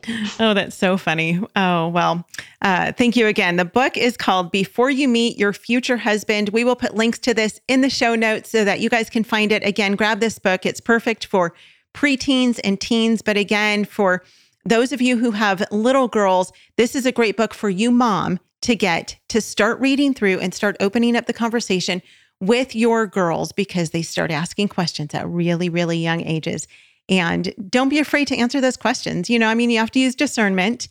Oh, 0.39 0.54
that's 0.54 0.76
so 0.76 0.98
funny. 0.98 1.39
Oh, 1.56 1.88
well, 1.89 2.26
uh, 2.62 2.91
thank 2.91 3.15
you 3.15 3.28
again. 3.28 3.56
The 3.58 3.65
book 3.65 3.98
is 3.98 4.15
called 4.15 4.52
Before 4.52 4.89
You 4.89 5.08
Meet 5.08 5.38
Your 5.38 5.52
Future 5.52 5.98
Husband. 5.98 6.50
We 6.50 6.63
will 6.63 6.76
put 6.76 6.96
links 6.96 7.20
to 7.20 7.34
this 7.34 7.60
in 7.67 7.82
the 7.82 7.89
show 7.89 8.15
notes 8.15 8.50
so 8.50 8.63
that 8.63 8.80
you 8.80 8.89
guys 8.89 9.10
can 9.10 9.24
find 9.24 9.52
it. 9.52 9.63
Again, 9.63 9.96
grab 9.96 10.20
this 10.20 10.39
book. 10.39 10.65
It's 10.65 10.80
perfect 10.80 11.26
for 11.26 11.54
preteens 11.93 12.60
and 12.63 12.80
teens. 12.80 13.22
But 13.22 13.38
again, 13.38 13.84
for 13.86 14.24
those 14.65 14.91
of 14.91 15.02
you 15.02 15.17
who 15.17 15.32
have 15.32 15.65
little 15.72 16.08
girls, 16.08 16.52
this 16.78 16.96
is 16.96 17.06
a 17.06 17.12
great 17.12 17.36
book 17.36 17.54
for 17.54 17.70
you, 17.70 17.89
mom, 17.89 18.39
to 18.62 18.76
get 18.76 19.17
to 19.30 19.41
start 19.41 19.80
reading 19.80 20.13
through 20.13 20.39
and 20.39 20.54
start 20.54 20.78
opening 20.80 21.15
up 21.15 21.26
the 21.26 21.34
conversation 21.34 22.02
with 22.39 22.76
your 22.76 23.08
girls 23.08 23.52
because 23.52 23.89
they 23.89 24.02
start 24.02 24.30
asking 24.30 24.67
questions 24.67 25.13
at 25.13 25.28
really, 25.28 25.70
really 25.70 25.98
young 25.98 26.22
ages. 26.22 26.67
And 27.10 27.54
don't 27.70 27.89
be 27.89 28.00
afraid 28.00 28.28
to 28.30 28.38
answer 28.38 28.60
those 28.60 28.78
questions. 28.78 29.30
You 29.30 29.39
know, 29.39 29.48
I 29.48 29.56
mean, 29.56 29.70
you 29.70 29.80
have 29.80 29.91
to 29.91 30.00
use 30.00 30.15
discernment, 30.15 30.88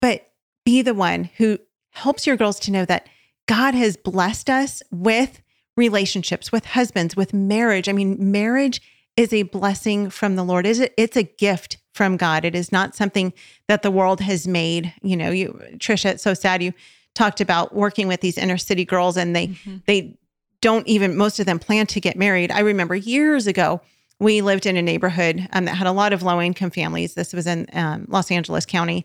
but 0.00 0.32
be 0.64 0.82
the 0.82 0.94
one 0.94 1.30
who 1.36 1.58
helps 1.90 2.26
your 2.26 2.36
girls 2.36 2.58
to 2.60 2.70
know 2.70 2.84
that 2.84 3.08
God 3.46 3.74
has 3.74 3.96
blessed 3.96 4.50
us 4.50 4.82
with 4.90 5.40
relationships, 5.76 6.52
with 6.52 6.66
husbands, 6.66 7.16
with 7.16 7.32
marriage. 7.32 7.88
I 7.88 7.92
mean, 7.92 8.32
marriage 8.32 8.82
is 9.16 9.32
a 9.32 9.42
blessing 9.42 10.10
from 10.10 10.36
the 10.36 10.44
Lord. 10.44 10.66
Is 10.66 10.80
it? 10.80 10.94
It's 10.96 11.16
a 11.16 11.22
gift 11.22 11.78
from 11.92 12.16
God. 12.16 12.44
It 12.44 12.54
is 12.54 12.72
not 12.72 12.94
something 12.94 13.32
that 13.68 13.82
the 13.82 13.90
world 13.90 14.20
has 14.20 14.46
made. 14.46 14.92
You 15.02 15.16
know, 15.16 15.30
you 15.30 15.60
Tricia, 15.74 16.12
it's 16.12 16.22
so 16.22 16.34
sad 16.34 16.62
you 16.62 16.72
talked 17.14 17.40
about 17.40 17.74
working 17.74 18.08
with 18.08 18.20
these 18.20 18.38
inner 18.38 18.58
city 18.58 18.84
girls 18.84 19.16
and 19.16 19.34
they 19.34 19.48
mm-hmm. 19.48 19.76
they 19.86 20.16
don't 20.60 20.86
even 20.86 21.16
most 21.16 21.40
of 21.40 21.46
them 21.46 21.58
plan 21.58 21.86
to 21.88 22.00
get 22.00 22.16
married. 22.16 22.50
I 22.50 22.60
remember 22.60 22.94
years 22.94 23.46
ago 23.46 23.80
we 24.20 24.42
lived 24.42 24.66
in 24.66 24.76
a 24.76 24.82
neighborhood 24.82 25.48
um, 25.52 25.64
that 25.64 25.74
had 25.74 25.86
a 25.86 25.92
lot 25.92 26.12
of 26.12 26.22
low 26.22 26.40
income 26.40 26.70
families. 26.70 27.14
This 27.14 27.32
was 27.32 27.46
in 27.46 27.66
um, 27.72 28.06
Los 28.08 28.30
Angeles 28.30 28.64
County, 28.66 29.04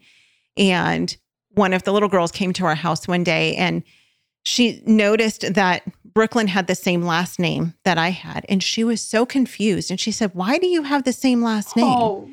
and 0.58 1.16
one 1.50 1.74
of 1.74 1.84
the 1.84 1.94
little 1.94 2.10
girls 2.10 2.32
came 2.32 2.54
to 2.54 2.66
our 2.66 2.76
house 2.76 3.08
one 3.08 3.24
day 3.24 3.56
and 3.56 3.82
she 4.44 4.82
noticed 4.86 5.54
that 5.54 5.84
Brooklyn 6.14 6.48
had 6.48 6.68
the 6.68 6.76
same 6.76 7.02
last 7.02 7.40
name 7.40 7.74
that 7.84 7.98
I 7.98 8.10
had, 8.10 8.46
and 8.48 8.62
she 8.62 8.84
was 8.84 9.02
so 9.02 9.26
confused. 9.26 9.90
And 9.90 10.00
she 10.00 10.12
said, 10.12 10.32
"Why 10.34 10.58
do 10.60 10.68
you 10.68 10.84
have 10.84 11.04
the 11.04 11.14
same 11.14 11.42
last 11.42 11.76
name?" 11.76 11.86
Oh, 11.86 12.30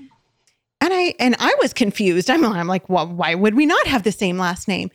And 0.81 0.93
I 0.93 1.15
and 1.19 1.35
I 1.39 1.55
was 1.63 1.73
confused. 1.73 2.29
I'm, 2.29 2.45
I'm 2.45 2.69
like, 2.69 2.89
well, 2.89 3.07
why 3.09 3.35
would 3.35 3.55
we 3.55 3.67
not 3.67 3.87
have 3.87 4.03
the 4.03 4.13
same 4.13 4.39
last 4.39 4.69
name? 4.69 4.91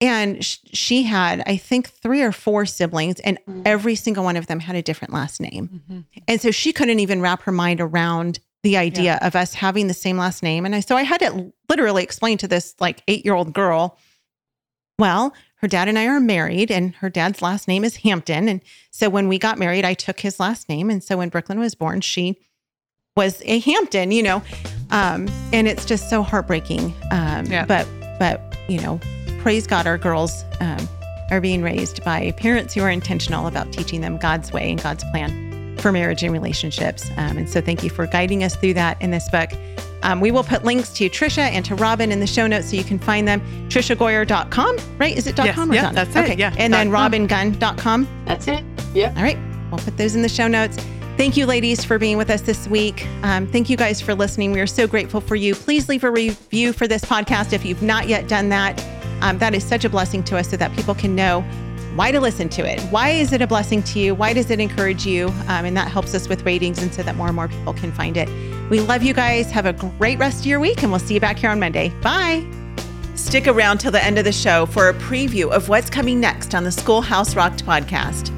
And 0.00 0.44
sh- 0.44 0.58
she 0.72 1.02
had, 1.02 1.42
I 1.46 1.56
think, 1.56 1.88
three 1.90 2.22
or 2.22 2.30
four 2.32 2.66
siblings, 2.66 3.18
and 3.20 3.38
Mm. 3.48 3.62
every 3.66 3.96
single 3.96 4.22
one 4.22 4.36
of 4.36 4.46
them 4.46 4.60
had 4.60 4.76
a 4.76 4.82
different 4.82 5.12
last 5.12 5.40
name. 5.40 5.82
Mhm. 5.90 6.04
And 6.28 6.40
so 6.40 6.50
she 6.52 6.72
couldn't 6.72 7.00
even 7.00 7.20
wrap 7.20 7.42
her 7.42 7.52
mind 7.52 7.80
around 7.80 8.38
the 8.62 8.76
idea 8.76 9.18
of 9.22 9.34
us 9.36 9.54
having 9.54 9.86
the 9.88 9.94
same 9.94 10.16
last 10.16 10.42
name. 10.42 10.64
And 10.66 10.74
I 10.74 10.80
so 10.80 10.96
I 10.96 11.02
had 11.02 11.18
to 11.20 11.52
literally 11.68 12.02
explain 12.02 12.38
to 12.38 12.48
this 12.48 12.74
like 12.80 13.02
eight 13.08 13.24
year 13.24 13.34
old 13.34 13.52
girl, 13.52 13.96
well, 14.98 15.32
her 15.56 15.68
dad 15.68 15.88
and 15.88 15.98
I 15.98 16.06
are 16.06 16.20
married, 16.20 16.70
and 16.70 16.94
her 16.96 17.08
dad's 17.10 17.42
last 17.42 17.66
name 17.68 17.84
is 17.84 17.96
Hampton. 17.96 18.48
And 18.48 18.60
so 18.90 19.08
when 19.08 19.26
we 19.28 19.38
got 19.38 19.58
married, 19.58 19.84
I 19.84 19.94
took 19.94 20.20
his 20.20 20.38
last 20.38 20.68
name. 20.68 20.90
And 20.90 21.02
so 21.02 21.16
when 21.16 21.28
Brooklyn 21.28 21.58
was 21.58 21.74
born, 21.74 22.00
she 22.00 22.36
was 23.16 23.42
a 23.44 23.58
Hampton, 23.60 24.12
you 24.12 24.22
know. 24.22 24.42
Um, 24.90 25.28
and 25.52 25.66
it's 25.66 25.84
just 25.84 26.08
so 26.08 26.22
heartbreaking. 26.22 26.94
Um, 27.10 27.46
Yeah. 27.46 27.64
but 27.64 27.86
but 28.20 28.56
you 28.68 28.80
know, 28.80 29.00
praise 29.38 29.66
God, 29.66 29.86
our 29.86 29.98
girls 29.98 30.44
um, 30.60 30.88
are 31.30 31.40
being 31.40 31.62
raised 31.62 32.02
by 32.04 32.32
parents 32.32 32.74
who 32.74 32.82
are 32.82 32.90
intentional 32.90 33.46
about 33.46 33.72
teaching 33.72 34.00
them 34.00 34.16
God's 34.18 34.52
way 34.52 34.70
and 34.70 34.82
God's 34.82 35.04
plan 35.04 35.76
for 35.78 35.92
marriage 35.92 36.22
and 36.22 36.32
relationships. 36.32 37.08
Um, 37.16 37.38
and 37.38 37.48
so 37.48 37.60
thank 37.60 37.82
you 37.84 37.90
for 37.90 38.06
guiding 38.06 38.42
us 38.42 38.56
through 38.56 38.74
that 38.74 39.00
in 39.00 39.10
this 39.10 39.28
book. 39.30 39.50
Um, 40.02 40.20
we 40.20 40.30
will 40.30 40.44
put 40.44 40.64
links 40.64 40.90
to 40.94 41.08
Tricia 41.08 41.38
and 41.50 41.64
to 41.64 41.74
Robin 41.74 42.12
in 42.12 42.20
the 42.20 42.26
show 42.26 42.46
notes 42.46 42.70
so 42.70 42.76
you 42.76 42.84
can 42.84 42.98
find 42.98 43.26
them. 43.26 43.40
TriciaGoyer.com, 43.68 44.76
right? 44.98 45.16
Is 45.16 45.26
it 45.26 45.36
Yes, 45.38 45.54
.com 45.54 45.70
or 45.70 45.74
yeah, 45.74 45.82
.net? 45.82 45.94
that's 45.94 46.16
it, 46.16 46.18
Okay. 46.24 46.36
yeah, 46.36 46.54
And 46.58 46.72
then 46.72 46.90
dot 46.90 47.10
com. 47.12 47.26
RobinGunn.com. 47.28 48.08
that's 48.24 48.48
it. 48.48 48.62
Yep. 48.94 49.16
All 49.16 49.22
right. 49.22 49.38
We'll 49.70 49.80
put 49.80 49.96
those 49.96 50.14
in 50.14 50.22
the 50.22 50.28
show 50.28 50.48
notes. 50.48 50.76
Thank 51.16 51.36
you, 51.36 51.46
ladies, 51.46 51.84
for 51.84 51.98
being 51.98 52.16
with 52.16 52.30
us 52.30 52.42
this 52.42 52.68
week. 52.68 53.04
Um, 53.24 53.46
thank 53.48 53.68
you 53.68 53.76
guys 53.76 54.00
for 54.00 54.14
listening. 54.14 54.52
We 54.52 54.60
are 54.60 54.68
so 54.68 54.86
grateful 54.86 55.20
for 55.20 55.34
you. 55.34 55.54
Please 55.54 55.88
leave 55.88 56.04
a 56.04 56.10
review 56.10 56.72
for 56.72 56.86
this 56.86 57.04
podcast 57.04 57.52
if 57.52 57.64
you've 57.64 57.82
not 57.82 58.06
yet 58.08 58.28
done 58.28 58.48
that. 58.50 58.78
Um, 59.20 59.38
that 59.38 59.54
is 59.54 59.64
such 59.64 59.84
a 59.84 59.88
blessing 59.88 60.22
to 60.24 60.36
us 60.36 60.48
so 60.50 60.56
that 60.56 60.72
people 60.74 60.94
can 60.94 61.14
know 61.14 61.44
why 61.94 62.12
to 62.12 62.20
listen 62.20 62.48
to 62.50 62.62
it. 62.62 62.80
Why 62.92 63.10
is 63.10 63.32
it 63.32 63.42
a 63.42 63.46
blessing 63.46 63.82
to 63.82 63.98
you? 63.98 64.14
Why 64.14 64.32
does 64.32 64.50
it 64.50 64.60
encourage 64.60 65.04
you? 65.04 65.28
Um, 65.48 65.64
and 65.64 65.76
that 65.76 65.90
helps 65.90 66.14
us 66.14 66.28
with 66.28 66.44
ratings 66.44 66.80
and 66.80 66.94
so 66.94 67.02
that 67.02 67.16
more 67.16 67.26
and 67.26 67.34
more 67.34 67.48
people 67.48 67.72
can 67.72 67.90
find 67.90 68.16
it. 68.16 68.28
We 68.70 68.80
love 68.80 69.02
you 69.02 69.14
guys. 69.14 69.50
Have 69.50 69.66
a 69.66 69.72
great 69.72 70.18
rest 70.18 70.40
of 70.40 70.46
your 70.46 70.60
week, 70.60 70.82
and 70.82 70.92
we'll 70.92 71.00
see 71.00 71.14
you 71.14 71.20
back 71.20 71.38
here 71.38 71.50
on 71.50 71.58
Monday. 71.58 71.88
Bye. 72.02 72.46
Stick 73.14 73.48
around 73.48 73.78
till 73.78 73.90
the 73.90 74.04
end 74.04 74.18
of 74.18 74.24
the 74.24 74.32
show 74.32 74.66
for 74.66 74.88
a 74.88 74.94
preview 74.94 75.50
of 75.50 75.68
what's 75.68 75.90
coming 75.90 76.20
next 76.20 76.54
on 76.54 76.62
the 76.62 76.70
Schoolhouse 76.70 77.34
Rocked 77.34 77.64
podcast. 77.66 78.37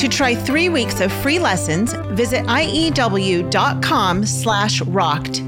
To 0.00 0.08
try 0.08 0.34
three 0.34 0.70
weeks 0.70 1.00
of 1.00 1.12
free 1.12 1.38
lessons, 1.38 1.92
visit 2.12 2.46
iew.com 2.46 4.24
slash 4.24 4.80
rocked. 4.82 5.42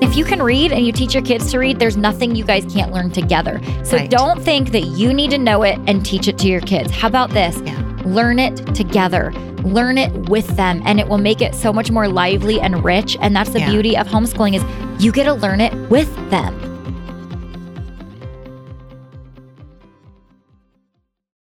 If 0.00 0.16
you 0.16 0.24
can 0.24 0.42
read 0.42 0.72
and 0.72 0.86
you 0.86 0.92
teach 0.92 1.12
your 1.12 1.22
kids 1.22 1.50
to 1.50 1.58
read, 1.58 1.78
there's 1.78 1.98
nothing 1.98 2.34
you 2.34 2.44
guys 2.44 2.64
can't 2.72 2.90
learn 2.92 3.10
together. 3.10 3.60
So 3.84 3.98
Right. 3.98 4.08
don't 4.10 4.42
think 4.42 4.70
that 4.72 4.84
you 4.86 5.12
need 5.12 5.30
to 5.32 5.38
know 5.38 5.62
it 5.62 5.78
and 5.86 6.04
teach 6.06 6.26
it 6.26 6.38
to 6.38 6.48
your 6.48 6.62
kids. 6.62 6.90
How 6.90 7.08
about 7.08 7.30
this? 7.30 7.60
Yeah. 7.66 7.74
Learn 8.06 8.38
it 8.38 8.56
together. 8.74 9.32
Learn 9.62 9.98
it 9.98 10.10
with 10.30 10.46
them 10.56 10.80
and 10.86 10.98
it 10.98 11.06
will 11.08 11.18
make 11.18 11.42
it 11.42 11.54
so 11.54 11.70
much 11.72 11.90
more 11.90 12.08
lively 12.08 12.60
and 12.62 12.82
rich 12.82 13.18
and 13.20 13.36
that's 13.36 13.50
the 13.50 13.58
Yeah. 13.58 13.70
beauty 13.70 13.96
of 13.98 14.08
homeschooling 14.08 14.54
is 14.54 14.64
you 14.98 15.12
get 15.12 15.24
to 15.24 15.34
learn 15.34 15.60
it 15.60 15.74
with 15.90 16.08
them. 16.30 16.54